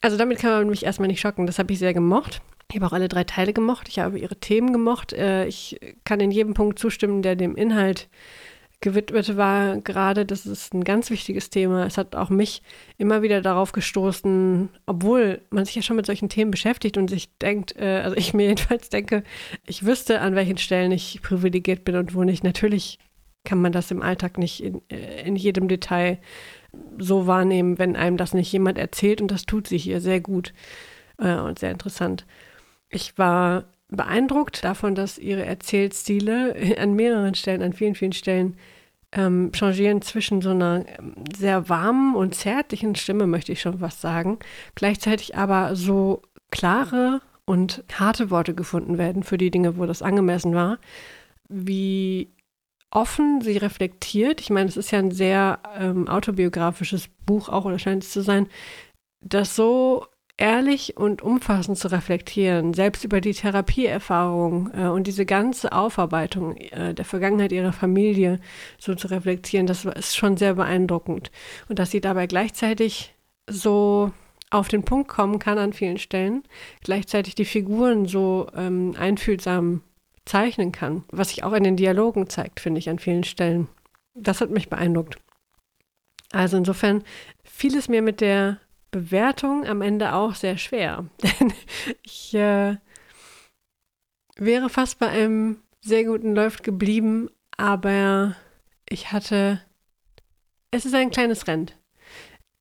[0.00, 1.46] Also damit kann man mich erstmal nicht schocken.
[1.46, 2.40] Das habe ich sehr gemocht.
[2.70, 3.88] Ich habe auch alle drei Teile gemocht.
[3.88, 5.12] Ich habe ihre Themen gemocht.
[5.12, 8.08] Äh, ich kann in jedem Punkt zustimmen, der dem Inhalt
[8.80, 9.78] gewidmet war.
[9.78, 11.86] Gerade das ist ein ganz wichtiges Thema.
[11.86, 12.62] Es hat auch mich
[12.96, 17.36] immer wieder darauf gestoßen, obwohl man sich ja schon mit solchen Themen beschäftigt und sich
[17.38, 19.24] denkt, äh, also ich mir jedenfalls denke,
[19.66, 22.44] ich wüsste, an welchen Stellen ich privilegiert bin und wo nicht.
[22.44, 22.98] Natürlich
[23.44, 26.18] kann man das im Alltag nicht in, äh, in jedem Detail
[26.98, 30.52] so wahrnehmen, wenn einem das nicht jemand erzählt und das tut sie hier sehr gut
[31.18, 32.26] äh, und sehr interessant.
[32.90, 38.56] Ich war beeindruckt davon, dass ihre Erzählstile an mehreren Stellen, an vielen, vielen Stellen
[39.12, 44.00] ähm, changieren zwischen so einer ähm, sehr warmen und zärtlichen Stimme, möchte ich schon was
[44.00, 44.38] sagen,
[44.74, 50.54] gleichzeitig aber so klare und harte Worte gefunden werden für die Dinge, wo das angemessen
[50.54, 50.78] war,
[51.48, 52.28] wie
[52.90, 54.40] offen sie reflektiert.
[54.40, 58.22] Ich meine, es ist ja ein sehr ähm, autobiografisches Buch auch, oder scheint es zu
[58.22, 58.48] sein,
[59.20, 60.06] das so
[60.38, 66.94] ehrlich und umfassend zu reflektieren, selbst über die Therapieerfahrung äh, und diese ganze Aufarbeitung äh,
[66.94, 68.38] der Vergangenheit ihrer Familie
[68.78, 71.32] so zu reflektieren, das ist schon sehr beeindruckend.
[71.68, 73.14] Und dass sie dabei gleichzeitig
[73.50, 74.12] so
[74.50, 76.44] auf den Punkt kommen kann an vielen Stellen,
[76.82, 79.82] gleichzeitig die Figuren so ähm, einfühlsam
[80.28, 83.68] zeichnen kann, was sich auch in den Dialogen zeigt, finde ich an vielen Stellen.
[84.14, 85.18] Das hat mich beeindruckt.
[86.32, 87.02] Also insofern
[87.42, 88.60] fiel es mir mit der
[88.90, 91.06] Bewertung am Ende auch sehr schwer.
[91.22, 91.52] Denn
[92.02, 92.76] ich äh,
[94.36, 98.36] wäre fast bei einem sehr guten Läuft geblieben, aber
[98.88, 99.62] ich hatte.
[100.70, 101.78] Es ist ein kleines Rent.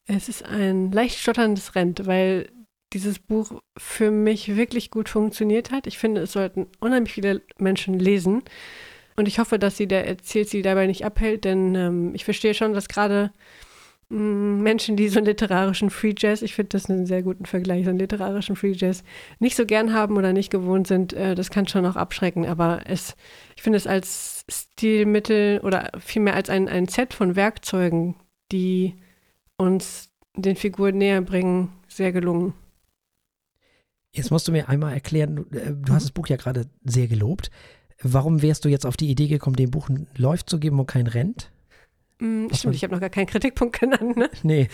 [0.06, 2.50] Es ist ein leicht stotterndes Rent, weil
[2.94, 5.88] dieses Buch für mich wirklich gut funktioniert hat.
[5.88, 8.44] Ich finde, es sollten unheimlich viele Menschen lesen.
[9.16, 12.54] Und ich hoffe, dass sie der erzählt sie dabei nicht abhält, denn ähm, ich verstehe
[12.54, 13.32] schon, dass gerade
[14.10, 17.84] Mm, Menschen, die so einen literarischen Free Jazz, ich finde das einen sehr guten Vergleich,
[17.84, 19.04] so einen literarischen Free Jazz,
[19.40, 22.46] nicht so gern haben oder nicht gewohnt sind, äh, das kann schon auch abschrecken.
[22.46, 23.16] Aber es,
[23.56, 28.16] ich finde es als Stilmittel oder vielmehr als ein, ein Set von Werkzeugen,
[28.52, 28.96] die
[29.58, 32.54] uns den Figuren näher bringen, sehr gelungen.
[34.18, 37.08] Jetzt musst du mir einmal erklären, du, äh, du hast das Buch ja gerade sehr
[37.08, 37.52] gelobt.
[38.02, 40.88] Warum wärst du jetzt auf die Idee gekommen, dem Buch ein Läuft zu geben und
[40.88, 41.52] kein Rent?
[42.20, 44.18] Mm, stimmt, ich habe noch gar keinen Kritikpunkt genannt.
[44.18, 44.30] Ne?
[44.44, 44.68] Nee.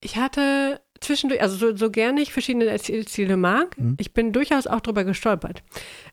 [0.00, 3.96] Ich hatte zwischendurch, also so, so gerne ich verschiedene Erzählziele mag, mhm.
[3.98, 5.62] ich bin durchaus auch drüber gestolpert.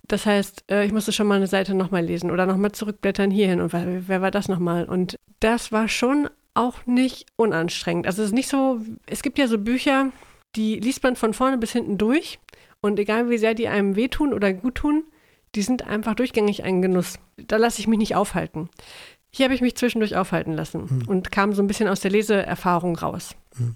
[0.08, 3.62] Das heißt, äh, ich musste schon mal eine Seite nochmal lesen oder nochmal zurückblättern hierhin
[3.62, 4.86] und wer, wer war das nochmal?
[4.86, 8.06] Und das war schon auch nicht unanstrengend.
[8.06, 10.12] Also es ist nicht so, es gibt ja so Bücher,
[10.56, 12.40] die liest man von vorne bis hinten durch
[12.82, 15.04] und egal wie sehr die einem wehtun oder gut tun,
[15.56, 17.20] die sind einfach durchgängig ein Genuss.
[17.38, 18.70] Da lasse ich mich nicht aufhalten.
[19.32, 21.08] Hier habe ich mich zwischendurch aufhalten lassen mhm.
[21.08, 23.36] und kam so ein bisschen aus der Leseerfahrung raus.
[23.58, 23.76] Mhm.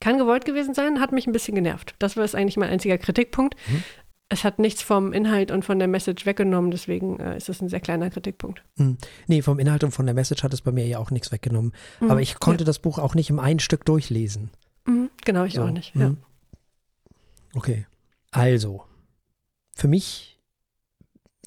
[0.00, 1.94] Kann gewollt gewesen sein, hat mich ein bisschen genervt.
[1.98, 3.56] Das war eigentlich mein einziger Kritikpunkt.
[3.68, 3.82] Mhm.
[4.30, 7.70] Es hat nichts vom Inhalt und von der Message weggenommen, deswegen äh, ist es ein
[7.70, 8.62] sehr kleiner Kritikpunkt.
[8.76, 8.98] Mhm.
[9.26, 11.72] Nee, vom Inhalt und von der Message hat es bei mir ja auch nichts weggenommen.
[12.00, 12.10] Mhm.
[12.10, 12.66] Aber ich konnte ja.
[12.66, 14.50] das Buch auch nicht im einen Stück durchlesen.
[14.86, 15.08] Mhm.
[15.24, 15.62] Genau, ich so.
[15.62, 15.94] auch nicht.
[15.96, 16.14] Ja.
[17.54, 17.86] Okay.
[18.30, 18.84] Also,
[19.74, 20.38] für mich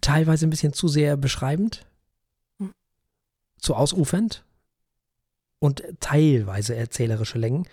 [0.02, 1.86] teilweise ein bisschen zu sehr beschreibend,
[2.60, 2.74] hm.
[3.60, 4.44] zu ausufernd
[5.60, 7.67] und teilweise erzählerische Längen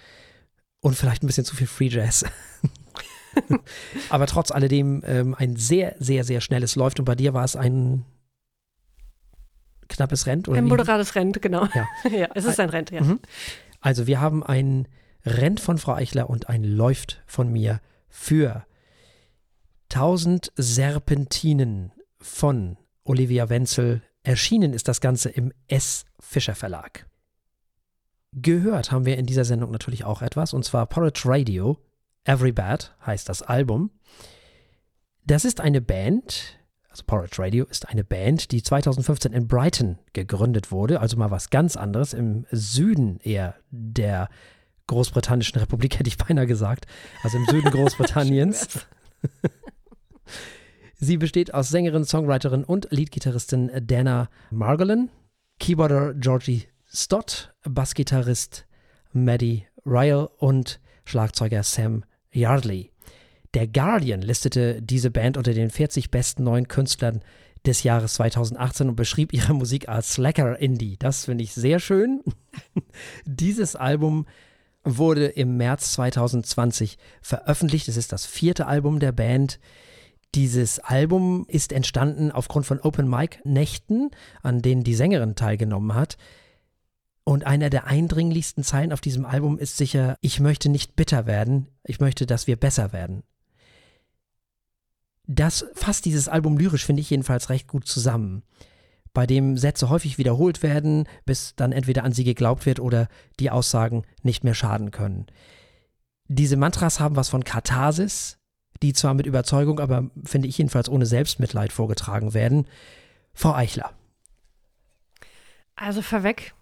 [0.80, 2.24] und vielleicht ein bisschen zu viel Free Jazz.
[4.10, 7.56] Aber trotz alledem ähm, ein sehr, sehr, sehr schnelles läuft und bei dir war es
[7.56, 8.04] ein
[9.88, 10.48] knappes Rent?
[10.48, 11.66] Oder ein moderates Rent, genau.
[11.74, 13.00] Ja, ja es ist ein Rent, ja.
[13.00, 13.20] Mhm.
[13.80, 14.86] Also wir haben ein
[15.24, 18.66] Rent von Frau Eichler und ein Läuft von mir für
[19.90, 24.02] 1000 Serpentinen von Olivia Wenzel.
[24.22, 26.04] Erschienen ist das Ganze im S.
[26.20, 27.06] Fischer Verlag.
[28.32, 31.78] Gehört haben wir in dieser Sendung natürlich auch etwas, und zwar Porridge Radio.
[32.24, 33.90] Every Bad heißt das Album.
[35.24, 36.58] Das ist eine Band,
[36.90, 41.48] also Porridge Radio ist eine Band, die 2015 in Brighton gegründet wurde, also mal was
[41.48, 44.28] ganz anderes, im Süden eher der
[44.86, 46.86] Großbritannischen Republik, hätte ich beinahe gesagt,
[47.22, 48.86] also im Süden Großbritanniens.
[50.94, 55.10] Sie besteht aus Sängerin, Songwriterin und Leadgitarristin Dana Margolin,
[55.60, 58.66] Keyboarder Georgie Stott, Bassgitarrist
[59.12, 62.90] Maddie Ryle und Schlagzeuger Sam Yardley.
[63.54, 67.22] Der Guardian listete diese Band unter den 40 besten neuen Künstlern
[67.66, 70.96] des Jahres 2018 und beschrieb ihre Musik als Slacker Indie.
[70.98, 72.22] Das finde ich sehr schön.
[73.24, 74.26] Dieses Album
[74.84, 77.88] wurde im März 2020 veröffentlicht.
[77.88, 79.58] Es ist das vierte Album der Band.
[80.34, 84.10] Dieses Album ist entstanden aufgrund von Open Mic Nächten,
[84.42, 86.16] an denen die Sängerin teilgenommen hat.
[87.24, 91.68] Und einer der eindringlichsten Zeilen auf diesem Album ist sicher, ich möchte nicht bitter werden,
[91.84, 93.22] ich möchte, dass wir besser werden.
[95.26, 98.42] Das fasst dieses Album lyrisch, finde ich jedenfalls recht gut zusammen,
[99.12, 103.50] bei dem Sätze häufig wiederholt werden, bis dann entweder an sie geglaubt wird oder die
[103.50, 105.26] Aussagen nicht mehr schaden können.
[106.28, 108.38] Diese Mantras haben was von Katharsis,
[108.82, 112.66] die zwar mit Überzeugung, aber finde ich jedenfalls ohne Selbstmitleid vorgetragen werden.
[113.34, 113.92] Frau Eichler.
[115.76, 116.54] Also vorweg,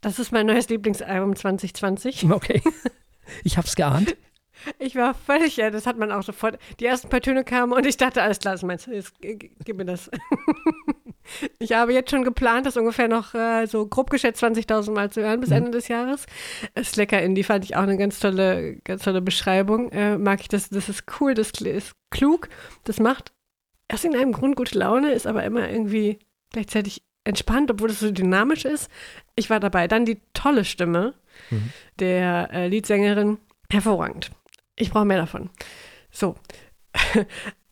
[0.00, 2.30] das ist mein neues Lieblingsalbum 2020.
[2.30, 2.62] Okay.
[3.44, 4.16] Ich hab's geahnt.
[4.78, 6.58] Ich war völlig, ja, das hat man auch sofort.
[6.80, 9.76] Die ersten paar Töne kamen und ich dachte, alles klar, das meinst du, jetzt gib
[9.76, 10.10] mir das.
[11.58, 15.20] Ich habe jetzt schon geplant, das ungefähr noch äh, so grob geschätzt 20.000 Mal zu
[15.20, 15.56] hören bis mhm.
[15.56, 16.24] Ende des Jahres.
[16.82, 19.90] Slacker Indie fand ich auch eine ganz tolle, ganz tolle Beschreibung.
[19.92, 22.48] Äh, mag ich das, das ist cool, das ist klug,
[22.84, 23.32] das macht
[23.88, 26.18] erst in einem Grund gute Laune, ist aber immer irgendwie
[26.50, 28.90] gleichzeitig entspannt, obwohl es so dynamisch ist.
[29.36, 29.88] Ich war dabei.
[29.88, 31.14] Dann die tolle Stimme
[31.50, 31.70] mhm.
[31.98, 33.38] der äh, Leadsängerin.
[33.70, 34.30] Hervorragend.
[34.78, 35.50] Ich brauche mehr davon.
[36.10, 36.36] So.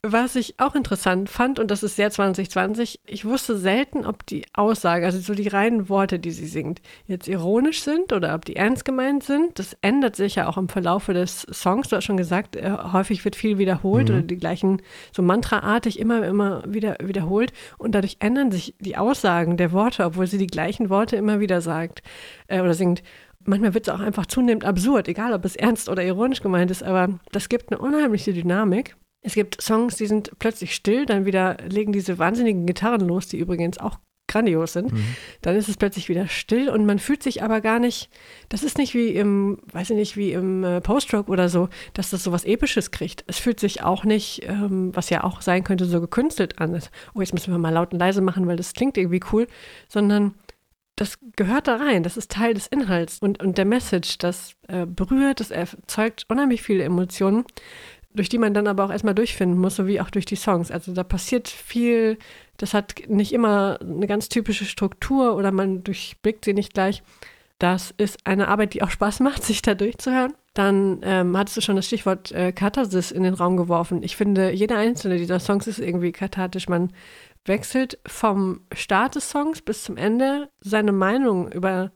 [0.09, 4.45] Was ich auch interessant fand, und das ist sehr 2020, ich wusste selten, ob die
[4.53, 8.55] Aussage, also so die reinen Worte, die sie singt, jetzt ironisch sind oder ob die
[8.55, 9.59] ernst gemeint sind.
[9.59, 11.89] Das ändert sich ja auch im Verlaufe des Songs.
[11.89, 14.15] Du hast schon gesagt, äh, häufig wird viel wiederholt mhm.
[14.15, 17.53] oder die gleichen, so mantraartig immer, immer wieder wiederholt.
[17.77, 21.61] Und dadurch ändern sich die Aussagen der Worte, obwohl sie die gleichen Worte immer wieder
[21.61, 22.03] sagt
[22.47, 23.03] äh, oder singt
[23.47, 26.83] manchmal wird es auch einfach zunehmend absurd, egal ob es ernst oder ironisch gemeint ist,
[26.83, 28.97] aber das gibt eine unheimliche Dynamik.
[29.23, 33.39] Es gibt Songs, die sind plötzlich still, dann wieder legen diese wahnsinnigen Gitarren los, die
[33.39, 34.93] übrigens auch grandios sind.
[34.93, 35.17] Mhm.
[35.43, 38.11] Dann ist es plötzlich wieder still und man fühlt sich aber gar nicht,
[38.49, 42.11] das ist nicht wie im, weiß ich nicht, wie im äh, Post-Rock oder so, dass
[42.11, 43.25] das so was Episches kriegt.
[43.27, 46.81] Es fühlt sich auch nicht, ähm, was ja auch sein könnte, so gekünstelt an.
[47.15, 49.47] Oh, jetzt müssen wir mal laut und leise machen, weil das klingt irgendwie cool,
[49.89, 50.35] sondern
[50.97, 54.87] das gehört da rein, das ist Teil des Inhalts und, und der Message, das äh,
[54.87, 57.45] berührt, das erzeugt unheimlich viele Emotionen
[58.17, 60.71] durch die man dann aber auch erstmal durchfinden muss, so wie auch durch die Songs.
[60.71, 62.19] Also da passiert viel,
[62.57, 67.03] das hat nicht immer eine ganz typische Struktur oder man durchblickt sie nicht gleich.
[67.59, 70.35] Das ist eine Arbeit, die auch Spaß macht, sich da durchzuhören.
[70.55, 74.03] Dann ähm, hattest du schon das Stichwort äh, Katharsis in den Raum geworfen.
[74.03, 76.67] Ich finde, jeder einzelne dieser Songs ist irgendwie kathartisch.
[76.67, 76.93] Man
[77.47, 81.93] wechselt vom Start des Songs bis zum Ende seine Meinung über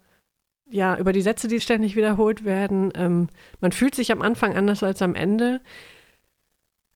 [0.72, 2.92] ja, über die Sätze, die ständig wiederholt werden.
[2.94, 3.28] Ähm,
[3.60, 5.60] man fühlt sich am Anfang anders als am Ende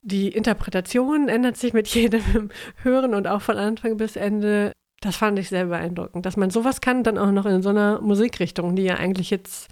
[0.04, 2.50] die Interpretation ändert sich mit jedem
[2.82, 4.72] Hören und auch von Anfang bis Ende.
[5.00, 8.00] Das fand ich sehr beeindruckend, dass man sowas kann, dann auch noch in so einer
[8.00, 9.68] Musikrichtung, die ja eigentlich jetzt,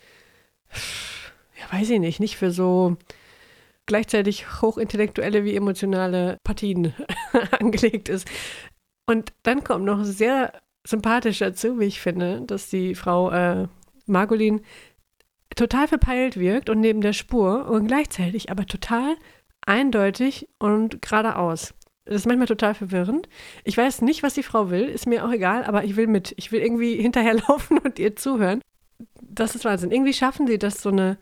[1.59, 2.97] ja, weiß ich nicht, nicht für so
[3.87, 6.95] gleichzeitig hochintellektuelle wie emotionale Partien
[7.61, 8.29] angelegt ist.
[9.07, 10.53] Und dann kommt noch sehr
[10.85, 13.69] sympathisch dazu, wie ich finde, dass die Frau äh,
[14.07, 14.63] Margolin
[15.55, 19.17] total verpeilt wirkt und neben der Spur und gleichzeitig aber total
[19.67, 21.75] eindeutig und geradeaus.
[22.05, 23.29] Das ist manchmal total verwirrend.
[23.65, 26.35] Ich weiß nicht, was die Frau will, ist mir auch egal, aber ich will mit.
[26.37, 28.61] Ich will irgendwie hinterherlaufen und ihr zuhören.
[29.21, 29.93] Das ist Wahnsinn.
[29.93, 31.17] Irgendwie schaffen sie das, so eine,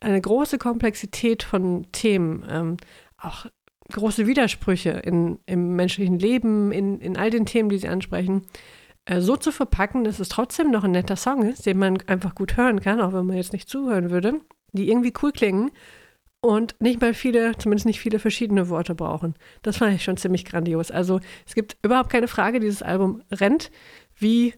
[0.00, 2.76] eine große Komplexität von Themen, ähm,
[3.18, 3.46] auch
[3.92, 8.42] große Widersprüche in, im menschlichen Leben, in, in all den Themen, die sie ansprechen,
[9.04, 12.34] äh, so zu verpacken, dass es trotzdem noch ein netter Song ist, den man einfach
[12.34, 14.40] gut hören kann, auch wenn man jetzt nicht zuhören würde,
[14.72, 15.70] die irgendwie cool klingen
[16.40, 19.34] und nicht mal viele, zumindest nicht viele verschiedene Worte brauchen.
[19.62, 20.90] Das fand ich schon ziemlich grandios.
[20.90, 23.70] Also es gibt überhaupt keine Frage, dieses Album rennt
[24.16, 24.54] wie,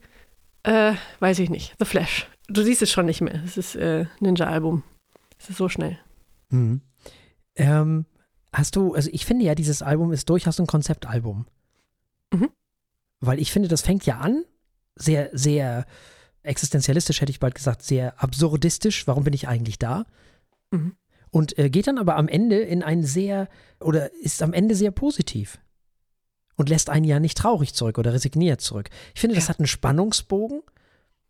[0.64, 2.28] äh, weiß ich nicht, The Flash.
[2.48, 3.40] Du siehst es schon nicht mehr.
[3.44, 4.82] Es ist äh, Ninja-Album.
[5.38, 5.98] Es ist so schnell.
[6.50, 6.80] Mhm.
[7.56, 8.06] Ähm,
[8.56, 11.46] hast du, also ich finde ja, dieses Album ist durchaus ein Konzeptalbum.
[12.32, 12.50] Mhm.
[13.20, 14.44] Weil ich finde, das fängt ja an,
[14.94, 15.86] sehr, sehr
[16.42, 19.06] existenzialistisch, hätte ich bald gesagt, sehr absurdistisch.
[19.06, 20.06] Warum bin ich eigentlich da?
[20.70, 20.96] Mhm
[21.36, 23.48] und äh, geht dann aber am Ende in ein sehr,
[23.80, 25.58] oder ist am Ende sehr positiv
[26.56, 28.88] und lässt einen ja nicht traurig zurück oder resigniert zurück.
[29.14, 30.62] Ich finde, das hat einen Spannungsbogen.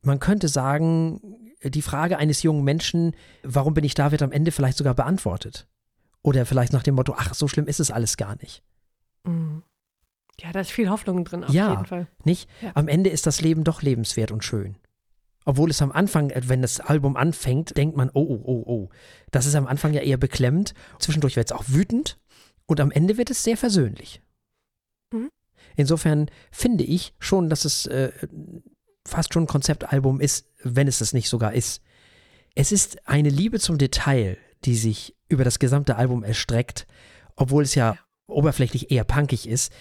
[0.02, 4.52] Man könnte sagen, die Frage eines jungen Menschen, warum bin ich da, wird am Ende
[4.52, 5.66] vielleicht sogar beantwortet.
[6.26, 8.64] Oder vielleicht nach dem Motto, ach, so schlimm ist es alles gar nicht.
[9.22, 9.62] Mhm.
[10.40, 12.08] Ja, da ist viel Hoffnung drin, auf ja, jeden Fall.
[12.24, 12.50] Nicht?
[12.60, 12.72] Ja.
[12.74, 14.76] Am Ende ist das Leben doch lebenswert und schön.
[15.44, 18.88] Obwohl es am Anfang, äh, wenn das Album anfängt, denkt man, oh, oh, oh, oh.
[19.30, 20.74] Das ist am Anfang ja eher beklemmend.
[20.98, 22.18] Zwischendurch wird es auch wütend
[22.66, 24.20] und am Ende wird es sehr versöhnlich.
[25.12, 25.30] Mhm.
[25.76, 28.10] Insofern finde ich schon, dass es äh,
[29.06, 31.82] fast schon ein Konzeptalbum ist, wenn es es nicht sogar ist.
[32.56, 36.86] Es ist eine Liebe zum Detail, die sich über das gesamte Album erstreckt,
[37.36, 39.72] obwohl es ja, oberflächlich eher punkig ist,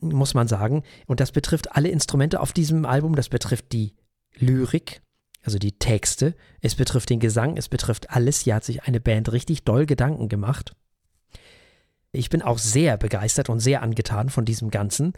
[0.00, 0.82] muss man sagen.
[1.06, 3.94] Und das betrifft alle Instrumente auf diesem Album, das betrifft die
[4.34, 5.02] Lyrik,
[5.42, 8.40] also die Texte, es betrifft den Gesang, es betrifft alles.
[8.40, 10.74] Hier hat sich eine Band richtig doll Gedanken gemacht.
[12.12, 15.12] Ich bin auch sehr begeistert und sehr angetan von diesem Ganzen.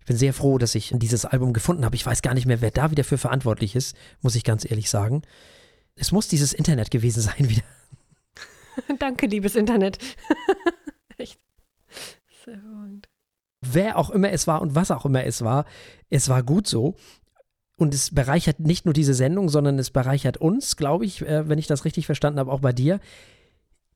[0.00, 1.96] Ich bin sehr froh, dass ich dieses Album gefunden habe.
[1.96, 4.90] Ich weiß gar nicht mehr, wer da wieder für verantwortlich ist, muss ich ganz ehrlich
[4.90, 5.22] sagen.
[5.94, 7.62] Es muss dieses Internet gewesen sein wieder.
[8.98, 9.98] Danke, liebes Internet.
[11.18, 11.40] Echt.
[12.44, 12.60] Sehr.
[13.62, 15.64] Wer auch immer es war und was auch immer es war,
[16.10, 16.94] es war gut so.
[17.78, 21.58] Und es bereichert nicht nur diese Sendung, sondern es bereichert uns, glaube ich, äh, wenn
[21.58, 23.00] ich das richtig verstanden habe, auch bei dir.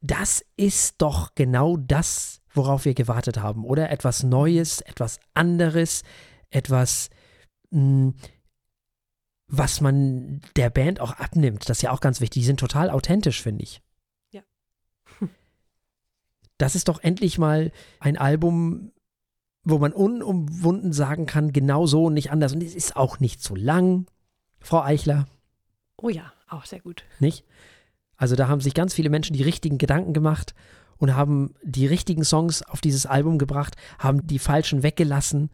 [0.02, 3.90] Das ist doch genau das, worauf wir gewartet haben, oder?
[3.90, 6.02] Etwas Neues, etwas anderes,
[6.50, 7.08] etwas,
[7.70, 8.14] mh, hm,
[9.46, 11.68] was man der Band auch abnimmt.
[11.68, 12.42] Das ist ja auch ganz wichtig.
[12.42, 13.82] Die sind total authentisch, finde ich.
[16.60, 18.92] Das ist doch endlich mal ein Album,
[19.64, 22.52] wo man unumwunden sagen kann, genau so und nicht anders.
[22.52, 24.06] Und es ist auch nicht zu lang,
[24.58, 25.26] Frau Eichler.
[25.96, 27.04] Oh ja, auch sehr gut.
[27.18, 27.46] Nicht?
[28.16, 30.54] Also da haben sich ganz viele Menschen die richtigen Gedanken gemacht
[30.98, 35.48] und haben die richtigen Songs auf dieses Album gebracht, haben die falschen weggelassen.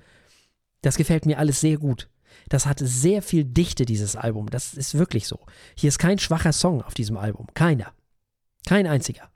[0.83, 2.09] Das gefällt mir alles sehr gut.
[2.49, 4.51] Das hat sehr viel Dichte, dieses Album.
[4.51, 5.47] Das ist wirklich so.
[5.77, 7.47] Hier ist kein schwacher Song auf diesem Album.
[7.55, 7.93] Keiner.
[8.67, 9.31] Kein einziger.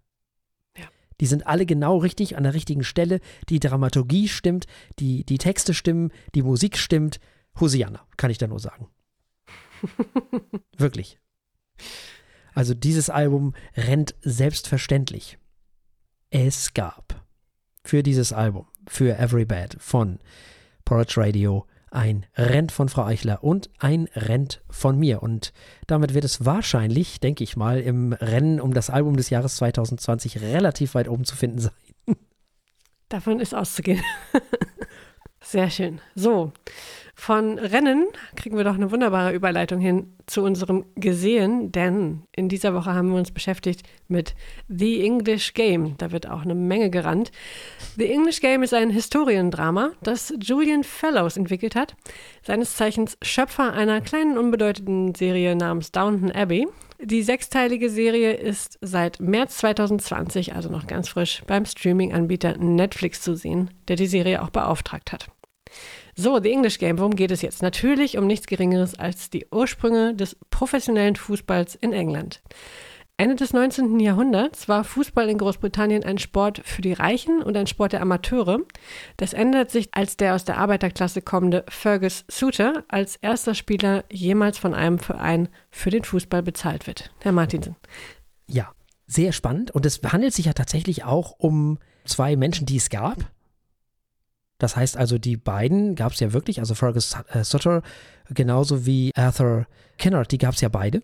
[1.21, 3.21] Die sind alle genau richtig an der richtigen Stelle.
[3.49, 4.67] Die Dramaturgie stimmt,
[4.99, 7.21] die, die Texte stimmen, die Musik stimmt.
[7.59, 8.89] Hosianna, kann ich da nur sagen.
[10.77, 11.19] Wirklich.
[12.55, 15.39] Also dieses Album rennt selbstverständlich.
[16.31, 17.25] Es gab
[17.85, 20.19] für dieses Album, für Every Bad von
[20.85, 25.23] Porridge Radio ein Rent von Frau Eichler und ein Rent von mir.
[25.23, 25.53] Und
[25.87, 30.41] damit wird es wahrscheinlich, denke ich mal, im Rennen um das Album des Jahres 2020
[30.41, 31.73] relativ weit oben zu finden sein.
[33.09, 34.03] Davon ist auszugehen.
[35.43, 36.01] Sehr schön.
[36.15, 36.53] So,
[37.15, 42.75] von Rennen kriegen wir doch eine wunderbare Überleitung hin zu unserem Gesehen, denn in dieser
[42.75, 44.35] Woche haben wir uns beschäftigt mit
[44.69, 45.97] The English Game.
[45.99, 47.33] Da wird auch eine Menge gerannt.
[47.97, 51.97] The English Game ist ein Historiendrama, das Julian Fellows entwickelt hat,
[52.43, 56.69] seines Zeichens Schöpfer einer kleinen unbedeutenden Serie namens Downton Abbey.
[57.03, 63.35] Die sechsteilige Serie ist seit März 2020, also noch ganz frisch, beim Streaming-Anbieter Netflix zu
[63.35, 65.29] sehen, der die Serie auch beauftragt hat.
[66.15, 67.63] So, The English Game, worum geht es jetzt?
[67.63, 72.43] Natürlich um nichts Geringeres als die Ursprünge des professionellen Fußballs in England.
[73.21, 74.01] Ende des 19.
[74.01, 78.61] Jahrhunderts war Fußball in Großbritannien ein Sport für die Reichen und ein Sport der Amateure.
[79.19, 84.57] Das ändert sich, als der aus der Arbeiterklasse kommende Fergus Suter als erster Spieler jemals
[84.57, 87.13] von einem Verein für den Fußball bezahlt wird.
[87.21, 87.77] Herr Martinsen.
[88.47, 88.73] Ja,
[89.07, 93.31] sehr spannend und es handelt sich ja tatsächlich auch um zwei Menschen, die es gab.
[94.57, 97.83] Das heißt also, die beiden gab es ja wirklich, also Fergus äh, Sutter
[98.31, 99.67] genauso wie Arthur
[99.99, 101.03] Kennard, die gab es ja beide.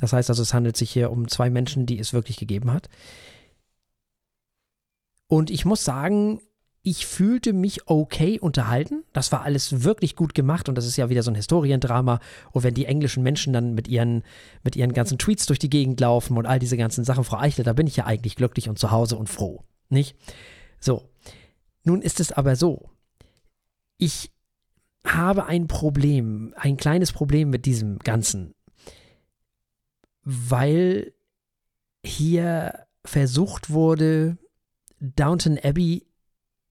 [0.00, 2.88] Das heißt also, es handelt sich hier um zwei Menschen, die es wirklich gegeben hat.
[5.26, 6.40] Und ich muss sagen,
[6.82, 9.04] ich fühlte mich okay unterhalten.
[9.12, 12.18] Das war alles wirklich gut gemacht und das ist ja wieder so ein Historiendrama.
[12.50, 14.22] Und wenn die englischen Menschen dann mit ihren,
[14.64, 17.64] mit ihren ganzen Tweets durch die Gegend laufen und all diese ganzen Sachen, Frau Eichler,
[17.64, 19.64] da bin ich ja eigentlich glücklich und zu Hause und froh.
[19.90, 20.16] Nicht?
[20.80, 21.10] So.
[21.84, 22.88] Nun ist es aber so.
[23.98, 24.30] Ich
[25.04, 28.54] habe ein Problem, ein kleines Problem mit diesem Ganzen.
[30.22, 31.12] Weil
[32.04, 34.36] hier versucht wurde,
[35.00, 36.06] Downton Abbey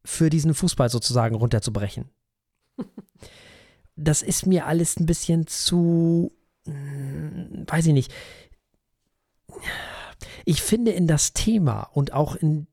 [0.05, 2.09] für diesen Fußball sozusagen runterzubrechen.
[4.01, 6.31] Das ist mir alles ein bisschen zu,
[6.65, 8.13] hm, weiß ich nicht.
[10.45, 12.67] Ich finde in das Thema und auch in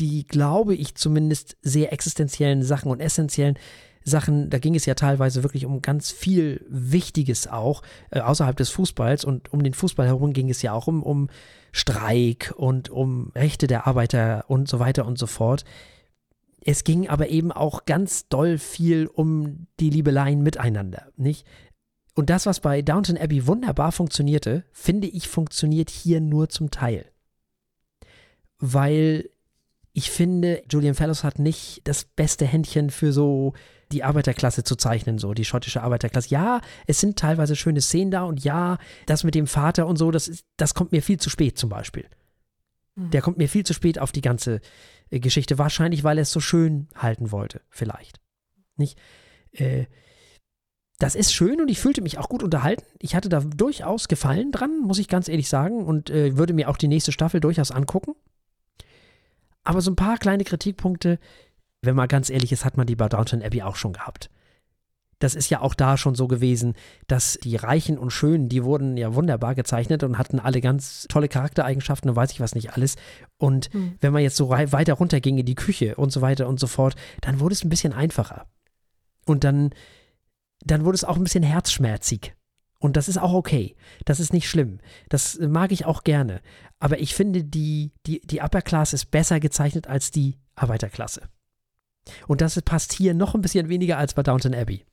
[0.00, 3.58] die, glaube ich, zumindest sehr existenziellen Sachen und essentiellen
[4.04, 8.70] Sachen, da ging es ja teilweise wirklich um ganz viel Wichtiges auch, äh, außerhalb des
[8.70, 11.28] Fußballs und um den Fußball herum ging es ja auch um, um
[11.72, 15.64] Streik und um Rechte der Arbeiter und so weiter und so fort.
[16.64, 21.46] Es ging aber eben auch ganz doll viel um die Liebeleien miteinander, nicht?
[22.14, 27.06] Und das, was bei Downton Abbey wunderbar funktionierte, finde ich, funktioniert hier nur zum Teil.
[28.58, 29.30] Weil
[29.94, 33.54] ich finde, Julian Fellows hat nicht das beste Händchen für so
[33.92, 36.30] die Arbeiterklasse zu zeichnen, so die schottische Arbeiterklasse.
[36.30, 40.10] Ja, es sind teilweise schöne Szenen da und ja, das mit dem Vater und so,
[40.10, 42.06] das, ist, das kommt mir viel zu spät zum Beispiel.
[42.96, 43.10] Mhm.
[43.10, 44.60] Der kommt mir viel zu spät auf die ganze
[45.10, 45.58] äh, Geschichte.
[45.58, 48.20] Wahrscheinlich, weil er es so schön halten wollte, vielleicht.
[48.76, 48.98] Nicht?
[49.52, 49.86] Äh,
[50.98, 52.84] das ist schön und ich fühlte mich auch gut unterhalten.
[53.00, 56.68] Ich hatte da durchaus Gefallen dran, muss ich ganz ehrlich sagen, und äh, würde mir
[56.68, 58.14] auch die nächste Staffel durchaus angucken.
[59.64, 61.18] Aber so ein paar kleine Kritikpunkte,
[61.82, 64.30] wenn man ganz ehrlich ist, hat man die bei Downton Abbey auch schon gehabt
[65.22, 66.74] das ist ja auch da schon so gewesen,
[67.06, 71.28] dass die Reichen und Schönen, die wurden ja wunderbar gezeichnet und hatten alle ganz tolle
[71.28, 72.96] Charaktereigenschaften und weiß ich was nicht alles.
[73.38, 73.96] Und mhm.
[74.00, 76.96] wenn man jetzt so weiter runterging in die Küche und so weiter und so fort,
[77.20, 78.46] dann wurde es ein bisschen einfacher.
[79.24, 79.70] Und dann,
[80.64, 82.34] dann wurde es auch ein bisschen herzschmerzig.
[82.80, 83.76] Und das ist auch okay.
[84.04, 84.80] Das ist nicht schlimm.
[85.08, 86.40] Das mag ich auch gerne.
[86.80, 91.28] Aber ich finde, die, die, die Upper Class ist besser gezeichnet als die Arbeiterklasse.
[92.26, 94.84] Und das passt hier noch ein bisschen weniger als bei Downton Abbey.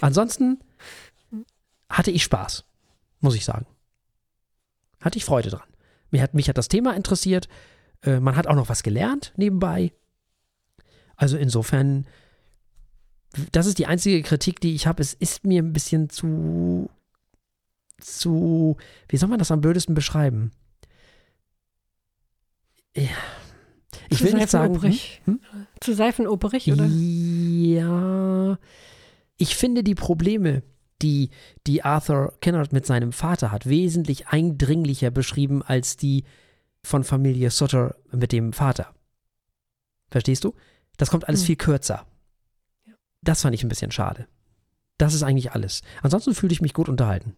[0.00, 0.62] Ansonsten
[1.88, 2.64] hatte ich Spaß,
[3.20, 3.66] muss ich sagen.
[5.00, 5.68] Hatte ich Freude dran.
[6.10, 7.48] Mich hat, mich hat das Thema interessiert.
[8.02, 9.92] Äh, man hat auch noch was gelernt nebenbei.
[11.16, 12.06] Also insofern,
[13.52, 15.02] das ist die einzige Kritik, die ich habe.
[15.02, 16.90] Es ist mir ein bisschen zu,
[17.98, 18.76] zu,
[19.08, 20.52] wie soll man das am blödesten beschreiben?
[22.94, 23.08] Ja.
[24.08, 24.80] Ich zu will nicht sagen.
[24.80, 24.98] Hm?
[25.24, 25.40] hm?
[25.80, 26.86] Zu seifenoperig, oder?
[26.86, 28.58] Ja.
[29.36, 30.62] Ich finde die Probleme,
[31.02, 31.30] die,
[31.66, 36.24] die Arthur Kennard mit seinem Vater hat, wesentlich eindringlicher beschrieben als die
[36.84, 38.94] von Familie Sutter mit dem Vater.
[40.10, 40.54] Verstehst du?
[40.96, 41.46] Das kommt alles hm.
[41.46, 42.06] viel kürzer.
[43.22, 44.26] Das fand ich ein bisschen schade.
[44.98, 45.82] Das ist eigentlich alles.
[46.02, 47.36] Ansonsten fühle ich mich gut unterhalten.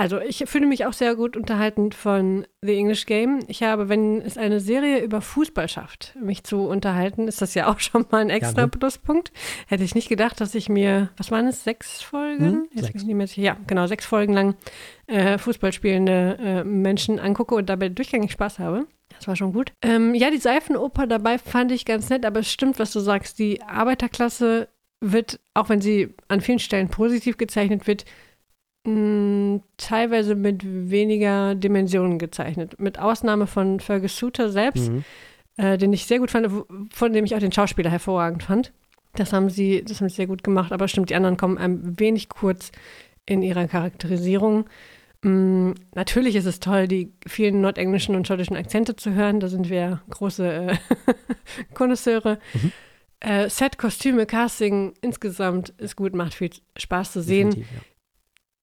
[0.00, 3.40] Also ich fühle mich auch sehr gut unterhalten von The English Game.
[3.48, 7.70] Ich habe, wenn es eine Serie über Fußball schafft, mich zu unterhalten, ist das ja
[7.70, 8.70] auch schon mal ein extra ja, ne?
[8.70, 9.30] Pluspunkt.
[9.66, 12.66] Hätte ich nicht gedacht, dass ich mir, was waren es, sechs Folgen?
[12.72, 13.04] Hm, sechs.
[13.04, 14.54] Mehr, ja, genau, sechs Folgen lang
[15.06, 18.86] äh, Fußball spielende äh, Menschen angucke und dabei durchgängig Spaß habe.
[19.18, 19.74] Das war schon gut.
[19.82, 23.38] Ähm, ja, die Seifenoper dabei fand ich ganz nett, aber es stimmt, was du sagst.
[23.38, 24.68] Die Arbeiterklasse
[25.02, 28.06] wird, auch wenn sie an vielen Stellen positiv gezeichnet wird,
[28.84, 32.80] mh, mm, teilweise mit weniger Dimensionen gezeichnet.
[32.80, 35.04] Mit Ausnahme von Fergus Suter selbst, mhm.
[35.56, 36.48] äh, den ich sehr gut fand,
[36.92, 38.72] von dem ich auch den Schauspieler hervorragend fand.
[39.14, 41.98] Das haben sie, das haben sie sehr gut gemacht, aber stimmt, die anderen kommen ein
[41.98, 42.70] wenig kurz
[43.26, 44.66] in ihrer Charakterisierung.
[45.22, 49.40] Mm, natürlich ist es toll, die vielen nordenglischen und schottischen Akzente zu hören.
[49.40, 50.76] Da sind wir große äh,
[51.74, 52.38] Konnoisseure.
[52.54, 52.72] Mhm.
[53.20, 57.50] Äh, Set, Kostüme, Casting insgesamt ist gut, macht viel Spaß zu sehen.
[57.52, 57.64] Ja.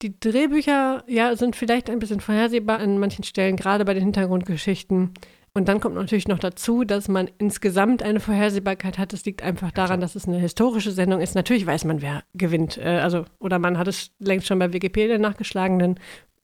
[0.02, 5.14] Die Drehbücher, ja, sind vielleicht ein bisschen vorhersehbar an manchen Stellen, gerade bei den Hintergrundgeschichten.
[5.54, 9.12] Und dann kommt natürlich noch dazu, dass man insgesamt eine Vorhersehbarkeit hat.
[9.12, 11.34] Das liegt einfach daran, dass es eine historische Sendung ist.
[11.34, 12.78] Natürlich weiß man, wer gewinnt.
[12.78, 15.96] Äh, also, oder man hat es längst schon bei Wikipedia nachgeschlagen, denn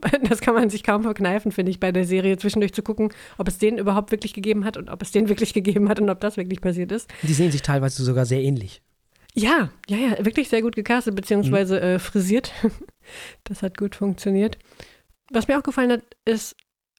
[0.27, 3.47] das kann man sich kaum verkneifen, finde ich, bei der Serie zwischendurch zu gucken, ob
[3.47, 6.19] es den überhaupt wirklich gegeben hat und ob es den wirklich gegeben hat und ob
[6.19, 7.07] das wirklich passiert ist.
[7.21, 8.81] Die sehen sich teilweise sogar sehr ähnlich.
[9.35, 11.83] Ja, ja, ja, wirklich sehr gut gecastet, beziehungsweise mhm.
[11.83, 12.51] äh, frisiert.
[13.43, 14.57] das hat gut funktioniert.
[15.31, 16.55] Was mir auch gefallen hat, ist,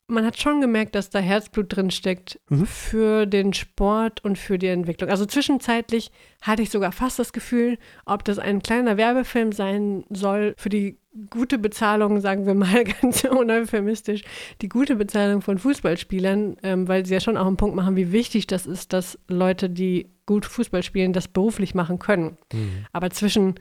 [0.07, 2.67] man hat schon gemerkt, dass da Herzblut drin steckt mhm.
[2.67, 5.11] für den Sport und für die Entwicklung.
[5.11, 6.11] Also zwischenzeitlich
[6.43, 10.99] hatte ich sogar fast das Gefühl, ob das ein kleiner Werbefilm sein soll für die
[11.31, 14.23] gute Bezahlung, sagen wir mal ganz uneuphemistisch,
[14.61, 18.13] die gute Bezahlung von Fußballspielern, ähm, weil sie ja schon auch einen Punkt machen, wie
[18.13, 22.37] wichtig das ist, dass Leute, die gut Fußball spielen, das beruflich machen können.
[22.53, 22.87] Mhm.
[22.93, 23.55] Aber zwischen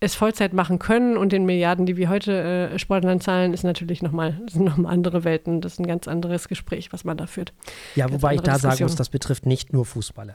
[0.00, 4.02] es Vollzeit machen können und den Milliarden, die wir heute äh, Sportlern zahlen, ist natürlich
[4.02, 5.60] nochmal, sind nochmal andere Welten.
[5.60, 7.52] Das ist ein ganz anderes Gespräch, was man da führt.
[7.94, 10.34] Ja, ganz wobei ich da sagen muss, das betrifft nicht nur Fußballer.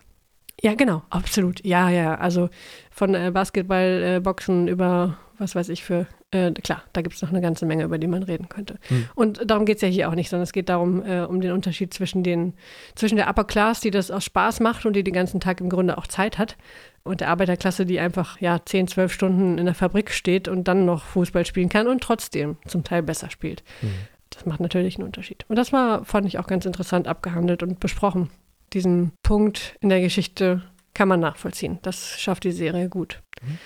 [0.62, 1.66] Ja, genau, absolut.
[1.66, 2.50] Ja, ja, also
[2.92, 7.22] von äh, Basketball, äh, Boxen über was weiß ich für, äh, klar, da gibt es
[7.22, 8.80] noch eine ganze Menge, über die man reden könnte.
[8.88, 9.06] Hm.
[9.16, 11.52] Und darum geht es ja hier auch nicht, sondern es geht darum, äh, um den
[11.52, 12.54] Unterschied zwischen, den,
[12.96, 15.70] zwischen der Upper Class, die das aus Spaß macht und die den ganzen Tag im
[15.70, 16.56] Grunde auch Zeit hat,
[17.04, 20.86] und der Arbeiterklasse, die einfach ja 10, 12 Stunden in der Fabrik steht und dann
[20.86, 23.64] noch Fußball spielen kann und trotzdem zum Teil besser spielt.
[23.82, 23.94] Hm.
[24.30, 25.46] Das macht natürlich einen Unterschied.
[25.48, 28.30] Und das war, fand ich auch ganz interessant abgehandelt und besprochen.
[28.74, 31.80] Diesen Punkt in der Geschichte kann man nachvollziehen.
[31.84, 33.22] Das schafft die Serie gut.
[33.42, 33.58] Mhm.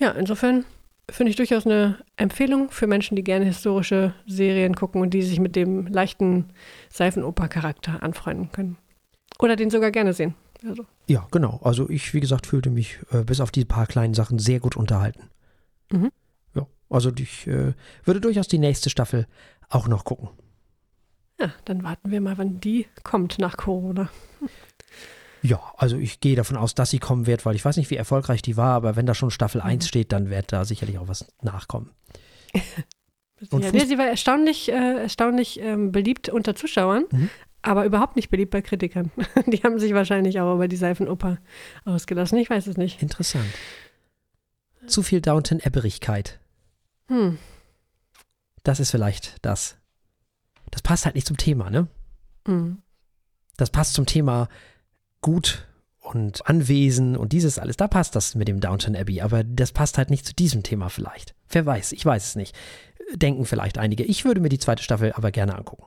[0.00, 0.64] Ja, insofern
[1.10, 5.40] finde ich durchaus eine Empfehlung für Menschen, die gerne historische Serien gucken und die sich
[5.40, 6.50] mit dem leichten
[6.90, 8.76] Seifenoper-Charakter anfreunden können.
[9.38, 10.34] Oder den sogar gerne sehen.
[10.64, 10.86] Also.
[11.06, 11.60] Ja, genau.
[11.62, 14.76] Also ich, wie gesagt, fühlte mich äh, bis auf die paar kleinen Sachen sehr gut
[14.76, 15.30] unterhalten.
[15.90, 16.10] Mhm.
[16.54, 19.26] Ja, also ich äh, würde durchaus die nächste Staffel
[19.68, 20.28] auch noch gucken.
[21.40, 24.10] Ja, dann warten wir mal, wann die kommt nach Corona.
[25.42, 27.96] Ja, also ich gehe davon aus, dass sie kommen wird, weil ich weiß nicht, wie
[27.96, 29.68] erfolgreich die war, aber wenn da schon Staffel mhm.
[29.68, 31.90] 1 steht, dann wird da sicherlich auch was nachkommen.
[33.50, 37.30] Und ja, nee, sie war erstaunlich, äh, erstaunlich ähm, beliebt unter Zuschauern, mhm.
[37.62, 39.10] Aber überhaupt nicht beliebt bei Kritikern.
[39.46, 41.38] die haben sich wahrscheinlich auch über die Seifenoper
[41.84, 42.38] ausgelassen.
[42.38, 43.02] Ich weiß es nicht.
[43.02, 43.48] Interessant.
[44.86, 46.38] Zu viel Downton-Ebberigkeit.
[47.08, 47.38] Hm.
[48.62, 49.76] Das ist vielleicht das.
[50.70, 51.88] Das passt halt nicht zum Thema, ne?
[52.46, 52.78] Mhm.
[53.56, 54.48] Das passt zum Thema
[55.20, 55.66] gut
[56.00, 59.98] und Anwesen und dieses alles, da passt das mit dem Downton Abbey, aber das passt
[59.98, 61.34] halt nicht zu diesem Thema vielleicht.
[61.48, 62.56] Wer weiß, ich weiß es nicht.
[63.14, 64.04] Denken vielleicht einige.
[64.04, 65.84] Ich würde mir die zweite Staffel aber gerne angucken.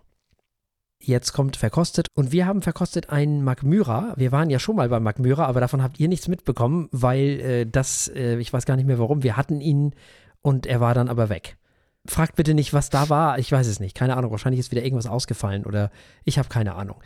[1.04, 4.14] Jetzt kommt verkostet und wir haben verkostet einen Magmyra.
[4.18, 7.66] Wir waren ja schon mal bei Magmyra, aber davon habt ihr nichts mitbekommen, weil äh,
[7.66, 9.96] das, äh, ich weiß gar nicht mehr warum, wir hatten ihn
[10.42, 11.58] und er war dann aber weg.
[12.06, 13.40] Fragt bitte nicht, was da war.
[13.40, 13.96] Ich weiß es nicht.
[13.96, 14.32] Keine Ahnung.
[14.32, 15.92] Wahrscheinlich ist wieder irgendwas ausgefallen oder
[16.24, 17.02] ich habe keine Ahnung.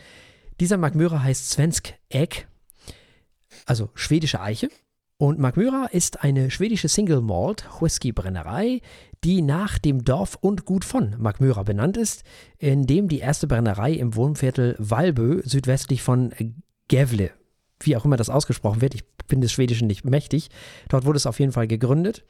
[0.60, 2.44] Dieser Magmyra heißt Svensk Egg,
[3.66, 4.70] also schwedische Eiche.
[5.18, 8.82] Und Magmyra ist eine schwedische Single Malt Whisky Brennerei,
[9.24, 12.24] die nach dem Dorf und Gut von Magmyra benannt ist,
[12.58, 16.34] in dem die erste Brennerei im Wohnviertel Valbö südwestlich von
[16.90, 17.32] Gävle,
[17.80, 20.50] wie auch immer das ausgesprochen wird, ich bin des Schwedischen nicht mächtig,
[20.90, 22.26] dort wurde es auf jeden Fall gegründet.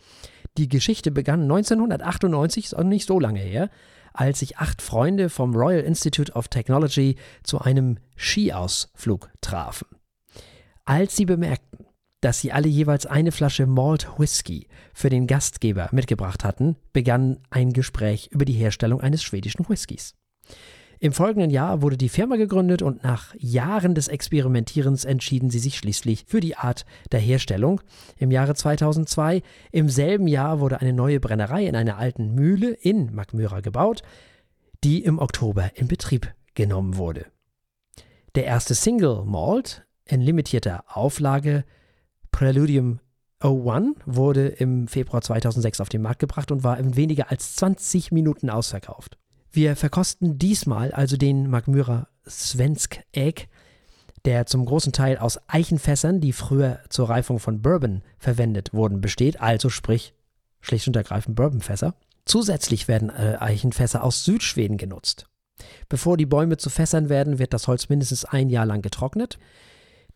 [0.59, 3.71] Die Geschichte begann 1998, ist auch nicht so lange her,
[4.13, 9.88] als sich acht Freunde vom Royal Institute of Technology zu einem Skiausflug trafen.
[10.86, 11.86] Als sie bemerkten,
[12.22, 17.74] dass sie alle jeweils eine Flasche Malt Whisky für den Gastgeber mitgebracht hatten, begann ein
[17.74, 20.16] Gespräch über die Herstellung eines schwedischen Whiskys.
[20.99, 25.78] Im folgenden Jahr wurde die Firma gegründet und nach Jahren des Experimentierens entschieden sie sich
[25.78, 27.82] schließlich für die Art der Herstellung.
[28.18, 29.41] Im Jahre 2002,
[29.72, 34.03] im selben Jahr, wurde eine neue Brennerei in einer alten Mühle in Magmyra gebaut,
[34.84, 37.26] die im Oktober in Betrieb genommen wurde.
[38.36, 41.66] Der erste Single Malt in limitierter Auflage
[42.36, 42.99] Preludium
[43.39, 48.11] 01 wurde im Februar 2006 auf den Markt gebracht und war in weniger als 20
[48.11, 49.17] Minuten ausverkauft.
[49.53, 53.45] Wir verkosten diesmal also den Magmyra Svensk Egg,
[54.25, 59.39] der zum großen Teil aus Eichenfässern, die früher zur Reifung von Bourbon verwendet wurden, besteht,
[59.39, 60.13] also sprich
[60.59, 61.95] schlicht und ergreifend Bourbonfässer.
[62.25, 65.29] Zusätzlich werden äh, Eichenfässer aus Südschweden genutzt.
[65.88, 69.39] Bevor die Bäume zu Fässern werden, wird das Holz mindestens ein Jahr lang getrocknet.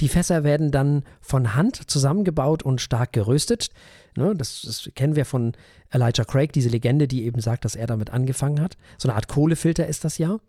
[0.02, 3.70] Die Fässer werden dann von Hand zusammengebaut und stark geröstet.
[4.16, 5.54] Ne, das, das, kennen wir von
[5.90, 8.78] Elijah Craig, diese Legende, die eben sagt, dass er damit angefangen hat.
[8.98, 10.40] So eine Art Kohlefilter ist das ja.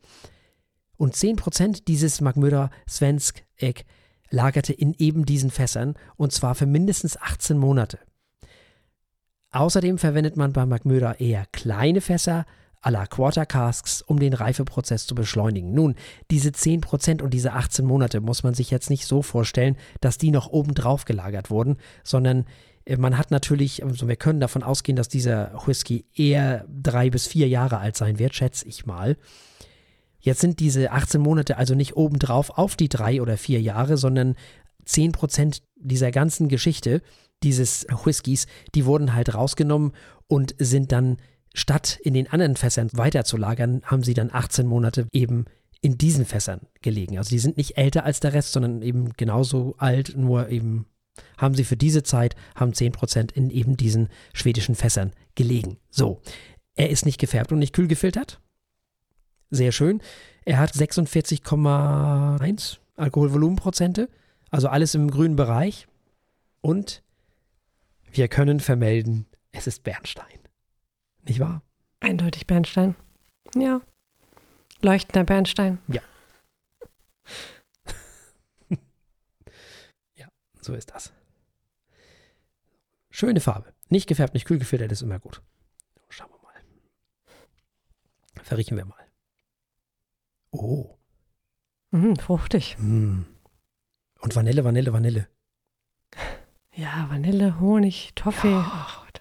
[0.96, 3.84] Und 10% dieses Magmöder Svensk Egg
[4.30, 7.98] lagerte in eben diesen Fässern und zwar für mindestens 18 Monate.
[9.50, 12.46] Außerdem verwendet man bei Magmöder eher kleine Fässer,
[12.82, 15.72] à la Quarter Casks, um den Reifeprozess zu beschleunigen.
[15.72, 15.96] Nun,
[16.30, 20.30] diese 10% und diese 18 Monate muss man sich jetzt nicht so vorstellen, dass die
[20.30, 22.46] noch oben drauf gelagert wurden, sondern
[22.86, 27.26] äh, man hat natürlich, also wir können davon ausgehen, dass dieser Whisky eher drei bis
[27.26, 29.16] vier Jahre alt sein wird, schätze ich mal.
[30.20, 34.36] Jetzt sind diese 18 Monate also nicht obendrauf auf die drei oder vier Jahre, sondern
[34.86, 37.00] 10% dieser ganzen Geschichte,
[37.42, 39.92] dieses Whiskys, die wurden halt rausgenommen
[40.26, 41.16] und sind dann
[41.54, 45.46] statt in den anderen Fässern weiterzulagern, haben sie dann 18 Monate eben
[45.80, 47.18] in diesen Fässern gelegen.
[47.18, 50.86] Also die sind nicht älter als der Rest, sondern eben genauso alt, nur eben
[51.36, 55.78] haben sie für diese Zeit, haben 10% in eben diesen schwedischen Fässern gelegen.
[55.90, 56.22] So,
[56.74, 58.40] er ist nicht gefärbt und nicht kühl gefiltert.
[59.50, 60.00] Sehr schön.
[60.44, 64.08] Er hat 46,1 Alkoholvolumenprozente,
[64.50, 65.86] also alles im grünen Bereich.
[66.60, 67.02] Und
[68.12, 70.39] wir können vermelden, es ist Bernstein.
[71.24, 71.62] Nicht wahr?
[72.00, 72.94] Eindeutig Bernstein.
[73.54, 73.80] Ja.
[74.80, 75.78] Leuchtender Bernstein.
[75.88, 76.00] Ja.
[80.14, 80.28] ja,
[80.60, 81.12] so ist das.
[83.10, 83.74] Schöne Farbe.
[83.88, 85.42] Nicht gefärbt, nicht kühl gefiltert, ist immer gut.
[86.08, 86.54] Schauen wir mal.
[88.42, 89.06] Verriechen wir mal.
[90.52, 90.96] Oh.
[91.90, 92.76] Mm, fruchtig.
[92.78, 93.22] Mm.
[94.20, 95.28] Und Vanille, Vanille, Vanille.
[96.74, 98.50] Ja, Vanille, Honig, Toffee.
[98.50, 98.86] Ja.
[99.00, 99.19] Oh Gott.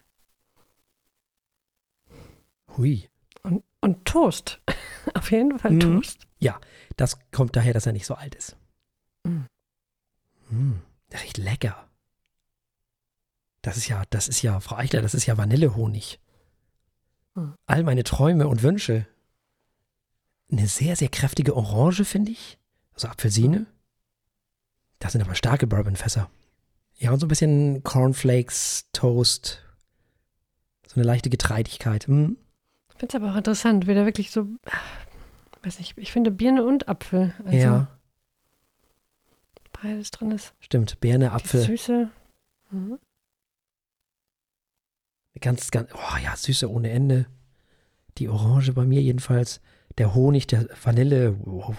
[2.78, 3.10] Hui.
[3.44, 4.62] Und, und Toast.
[5.14, 5.80] Auf jeden Fall mm.
[5.80, 6.28] Toast.
[6.40, 6.60] Ja,
[6.98, 8.56] das kommt daher, dass er nicht so alt ist.
[9.24, 9.46] Mm.
[10.50, 10.82] Mm.
[11.12, 11.88] Der riecht lecker.
[13.62, 16.20] Das ist ja, das ist ja, Frau Eichler, das ist ja Vanillehonig.
[17.36, 17.50] Mm.
[17.66, 19.08] All meine Träume und Wünsche.
[20.52, 22.58] Eine sehr, sehr kräftige Orange, finde ich.
[22.94, 23.68] Also Apfelsine.
[25.00, 26.30] Das sind aber starke Bourbonfässer.
[26.98, 29.64] Ja, und so ein bisschen Cornflakes, Toast.
[30.88, 32.08] So eine leichte Getreidigkeit.
[32.08, 32.38] Hm.
[33.00, 34.45] Ich finde es aber auch interessant, wie da wirklich so,
[35.64, 37.34] weiß nicht, ich finde Birne und Apfel.
[37.45, 37.88] Also ja.
[39.72, 40.54] Beides drin ist.
[40.60, 41.62] Stimmt, Birne, Apfel.
[41.62, 42.10] Die Süße.
[42.72, 43.00] Mhm.
[45.39, 47.28] Ganz, ganz, oh ja, Süße ohne Ende.
[48.18, 49.62] Die Orange bei mir jedenfalls.
[49.97, 51.39] Der Honig, der Vanille.
[51.45, 51.78] Wow.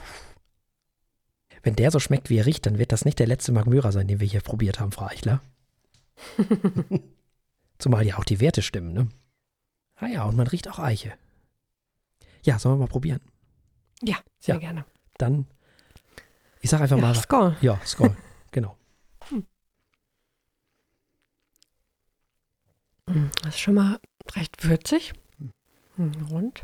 [1.63, 4.09] Wenn der so schmeckt, wie er riecht, dann wird das nicht der letzte Magmyra sein,
[4.09, 5.43] den wir hier probiert haben, Frau Eichler.
[7.79, 9.09] Zumal ja auch die Werte stimmen, ne?
[10.01, 11.13] Ah ja, und man riecht auch Eiche.
[12.43, 13.21] Ja, sollen wir mal probieren?
[14.03, 14.61] Ja, sehr ja.
[14.61, 14.85] gerne.
[15.19, 15.47] Dann,
[16.61, 17.15] ich sag einfach ja, mal.
[17.15, 17.57] Skoll.
[17.61, 18.17] Ja, Skoll,
[18.51, 18.77] genau.
[19.29, 19.47] Hm.
[23.43, 24.01] Das ist schon mal
[24.35, 25.13] recht würzig.
[25.97, 26.63] Hm, rund.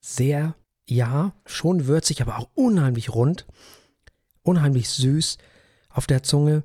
[0.00, 0.54] Sehr,
[0.86, 3.46] ja, schon würzig, aber auch unheimlich rund
[4.48, 5.38] unheimlich süß
[5.90, 6.64] auf der Zunge.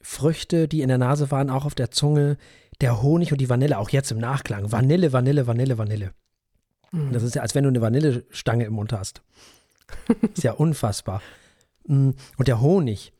[0.00, 2.38] Früchte, die in der Nase waren, auch auf der Zunge.
[2.80, 4.70] Der Honig und die Vanille, auch jetzt im Nachklang.
[4.70, 6.12] Vanille, Vanille, Vanille, Vanille.
[6.92, 7.12] Mhm.
[7.12, 9.22] Das ist ja, als wenn du eine Vanillestange im Mund hast.
[10.34, 11.22] ist ja unfassbar.
[11.86, 13.12] Mm, und der Honig.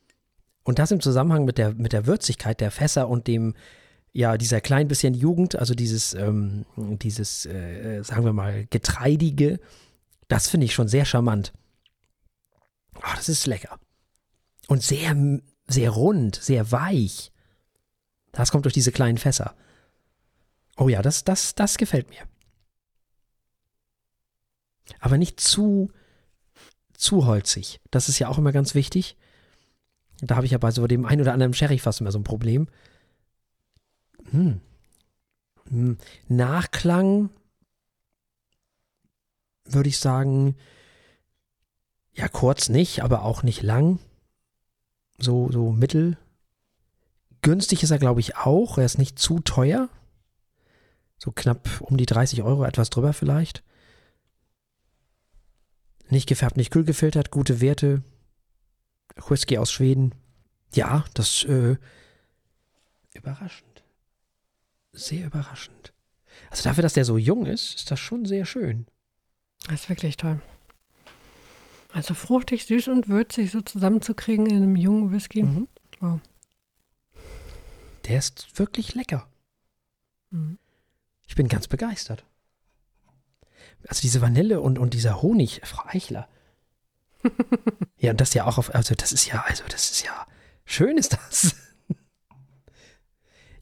[0.64, 3.54] Und das im Zusammenhang mit der, mit der Würzigkeit der Fässer und dem,
[4.12, 9.60] ja, dieser klein bisschen Jugend, also dieses, ähm, dieses, äh, sagen wir mal, Getreidige,
[10.28, 11.52] das finde ich schon sehr charmant.
[12.96, 13.78] Oh, das ist lecker.
[14.68, 15.14] Und sehr,
[15.68, 17.30] sehr rund, sehr weich.
[18.36, 19.54] Das kommt durch diese kleinen Fässer.
[20.76, 22.20] Oh ja, das, das, das gefällt mir.
[25.00, 25.90] Aber nicht zu,
[26.92, 27.80] zu holzig.
[27.90, 29.16] Das ist ja auch immer ganz wichtig.
[30.20, 32.24] Da habe ich ja bei so dem einen oder anderen Sherry fast immer so ein
[32.24, 32.68] Problem.
[34.30, 34.60] Hm.
[35.70, 35.96] Hm.
[36.28, 37.30] Nachklang
[39.64, 40.56] würde ich sagen,
[42.12, 43.98] ja, kurz nicht, aber auch nicht lang.
[45.16, 46.18] So, so mittel.
[47.46, 48.76] Günstig ist er, glaube ich, auch.
[48.76, 49.88] Er ist nicht zu teuer.
[51.16, 53.62] So knapp um die 30 Euro, etwas drüber vielleicht.
[56.08, 58.02] Nicht gefärbt, nicht kühl gefiltert, gute Werte.
[59.28, 60.12] Whisky aus Schweden.
[60.74, 61.76] Ja, das äh,
[63.14, 63.84] überraschend.
[64.90, 65.92] Sehr überraschend.
[66.50, 68.88] Also dafür, dass der so jung ist, ist das schon sehr schön.
[69.68, 70.42] Das ist wirklich toll.
[71.92, 75.44] Also fruchtig, süß und würzig so zusammenzukriegen in einem jungen Whisky.
[75.44, 75.68] Mhm.
[76.00, 76.20] Wow.
[78.06, 79.28] Der ist wirklich lecker.
[80.30, 80.58] Mhm.
[81.26, 82.24] Ich bin ganz begeistert.
[83.88, 86.28] Also diese Vanille und, und dieser Honig, Frau Eichler.
[87.98, 90.26] ja, und das ja auch auf, also das ist ja, also das ist ja,
[90.64, 91.56] schön ist das.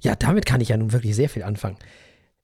[0.01, 1.79] ja, damit kann ich ja nun wirklich sehr viel anfangen.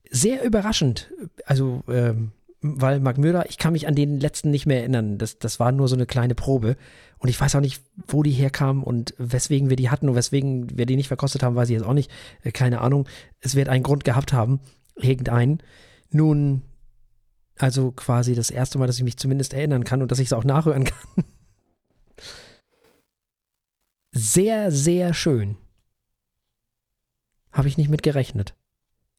[0.09, 1.11] Sehr überraschend.
[1.45, 5.17] Also, ähm, weil Mark Möder, ich kann mich an den letzten nicht mehr erinnern.
[5.17, 6.77] Das, das war nur so eine kleine Probe.
[7.17, 10.77] Und ich weiß auch nicht, wo die herkamen und weswegen wir die hatten und weswegen
[10.77, 12.11] wir die nicht verkostet haben, weiß ich jetzt auch nicht.
[12.43, 13.07] Äh, keine Ahnung.
[13.39, 14.59] Es wird einen Grund gehabt haben.
[14.95, 15.61] Irgendeinen.
[16.11, 16.61] Nun,
[17.57, 20.33] also quasi das erste Mal, dass ich mich zumindest erinnern kann und dass ich es
[20.33, 21.25] auch nachhören kann.
[24.11, 25.57] Sehr, sehr schön.
[27.51, 28.55] Habe ich nicht mit gerechnet.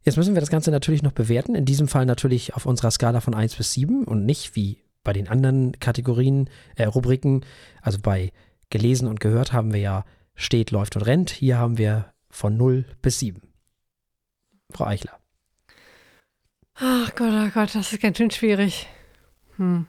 [0.05, 1.55] Jetzt müssen wir das Ganze natürlich noch bewerten.
[1.55, 5.13] In diesem Fall natürlich auf unserer Skala von 1 bis 7 und nicht wie bei
[5.13, 7.45] den anderen Kategorien, äh, Rubriken.
[7.81, 8.33] Also bei
[8.71, 11.31] gelesen und gehört haben wir ja steht, läuft und rennt.
[11.31, 13.43] Hier haben wir von 0 bis 7.
[14.73, 15.19] Frau Eichler.
[16.75, 18.89] Ach Gott, oh Gott, das ist ganz schön schwierig.
[19.57, 19.87] Hm.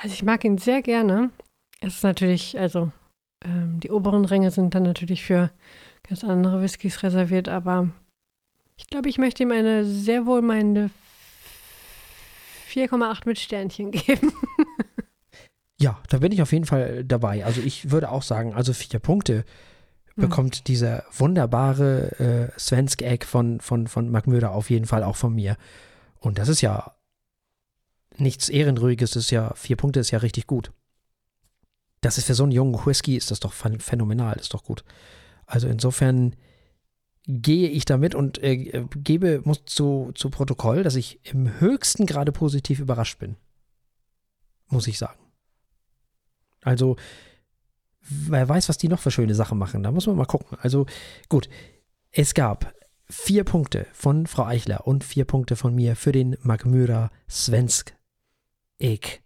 [0.00, 1.30] Also ich mag ihn sehr gerne.
[1.80, 2.92] Es ist natürlich, also
[3.44, 5.50] ähm, die oberen Ränge sind dann natürlich für
[6.08, 7.90] ganz andere Whiskys reserviert, aber
[8.76, 10.90] ich glaube, ich möchte ihm eine sehr wohlmeinende
[12.70, 14.32] 4,8 mit Sternchen geben.
[15.80, 17.44] ja, da bin ich auf jeden Fall dabei.
[17.44, 19.44] Also ich würde auch sagen, also vier Punkte
[20.14, 20.22] hm.
[20.22, 20.64] bekommt mhm.
[20.64, 25.34] dieser wunderbare äh, Svensk Egg von, von, von Mark Möder auf jeden Fall auch von
[25.34, 25.56] mir.
[26.20, 26.96] Und das ist ja
[28.18, 30.72] nichts Ehrenruhiges, das ist ja, vier Punkte ist ja richtig gut.
[32.00, 34.84] Das ist für so einen jungen Whisky, ist das doch phänomenal, ist doch gut.
[35.46, 36.34] Also insofern
[37.26, 42.32] gehe ich damit und äh, gebe, muss zu, zu Protokoll, dass ich im höchsten Grade
[42.32, 43.36] positiv überrascht bin.
[44.68, 45.18] Muss ich sagen.
[46.62, 46.96] Also,
[48.00, 49.82] wer weiß, was die noch für schöne Sachen machen.
[49.82, 50.56] Da muss man mal gucken.
[50.60, 50.86] Also,
[51.28, 51.48] gut.
[52.12, 52.74] Es gab
[53.08, 57.94] vier Punkte von Frau Eichler und vier Punkte von mir für den Magmyra Svensk
[58.78, 59.20] Egg.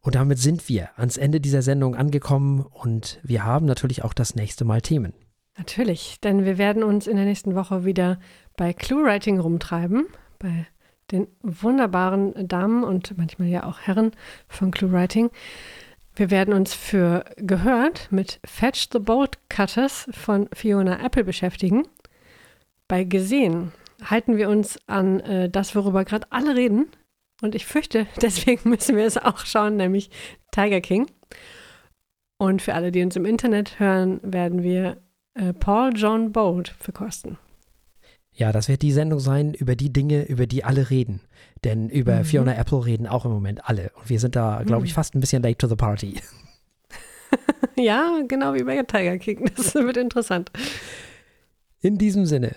[0.00, 4.34] Und damit sind wir ans Ende dieser Sendung angekommen und wir haben natürlich auch das
[4.34, 5.14] nächste Mal Themen.
[5.56, 8.18] Natürlich, denn wir werden uns in der nächsten Woche wieder
[8.56, 10.06] bei Clue-Writing rumtreiben,
[10.38, 10.66] bei
[11.10, 14.12] den wunderbaren Damen und manchmal ja auch Herren
[14.48, 15.30] von Clue-Writing.
[16.14, 21.86] Wir werden uns für gehört mit Fetch the Bolt Cutters von Fiona Apple beschäftigen.
[22.88, 23.72] Bei gesehen
[24.04, 26.88] halten wir uns an äh, das, worüber gerade alle reden.
[27.42, 30.10] Und ich fürchte, deswegen müssen wir es auch schauen, nämlich
[30.50, 31.10] Tiger King.
[32.38, 35.01] Und für alle, die uns im Internet hören, werden wir
[35.34, 37.38] äh, Paul John Bolt verkosten.
[38.34, 41.20] Ja, das wird die Sendung sein über die Dinge, über die alle reden.
[41.64, 42.24] Denn über mhm.
[42.24, 43.92] Fiona Apple reden auch im Moment alle.
[43.94, 44.96] Und wir sind da, glaube ich, mhm.
[44.96, 46.20] fast ein bisschen late to the party.
[47.76, 49.50] ja, genau wie bei Tiger King.
[49.54, 50.50] Das wird interessant.
[51.80, 52.56] In diesem Sinne,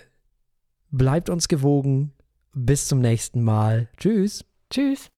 [0.90, 2.12] bleibt uns gewogen.
[2.54, 3.88] Bis zum nächsten Mal.
[3.98, 4.46] Tschüss.
[4.70, 5.10] Tschüss.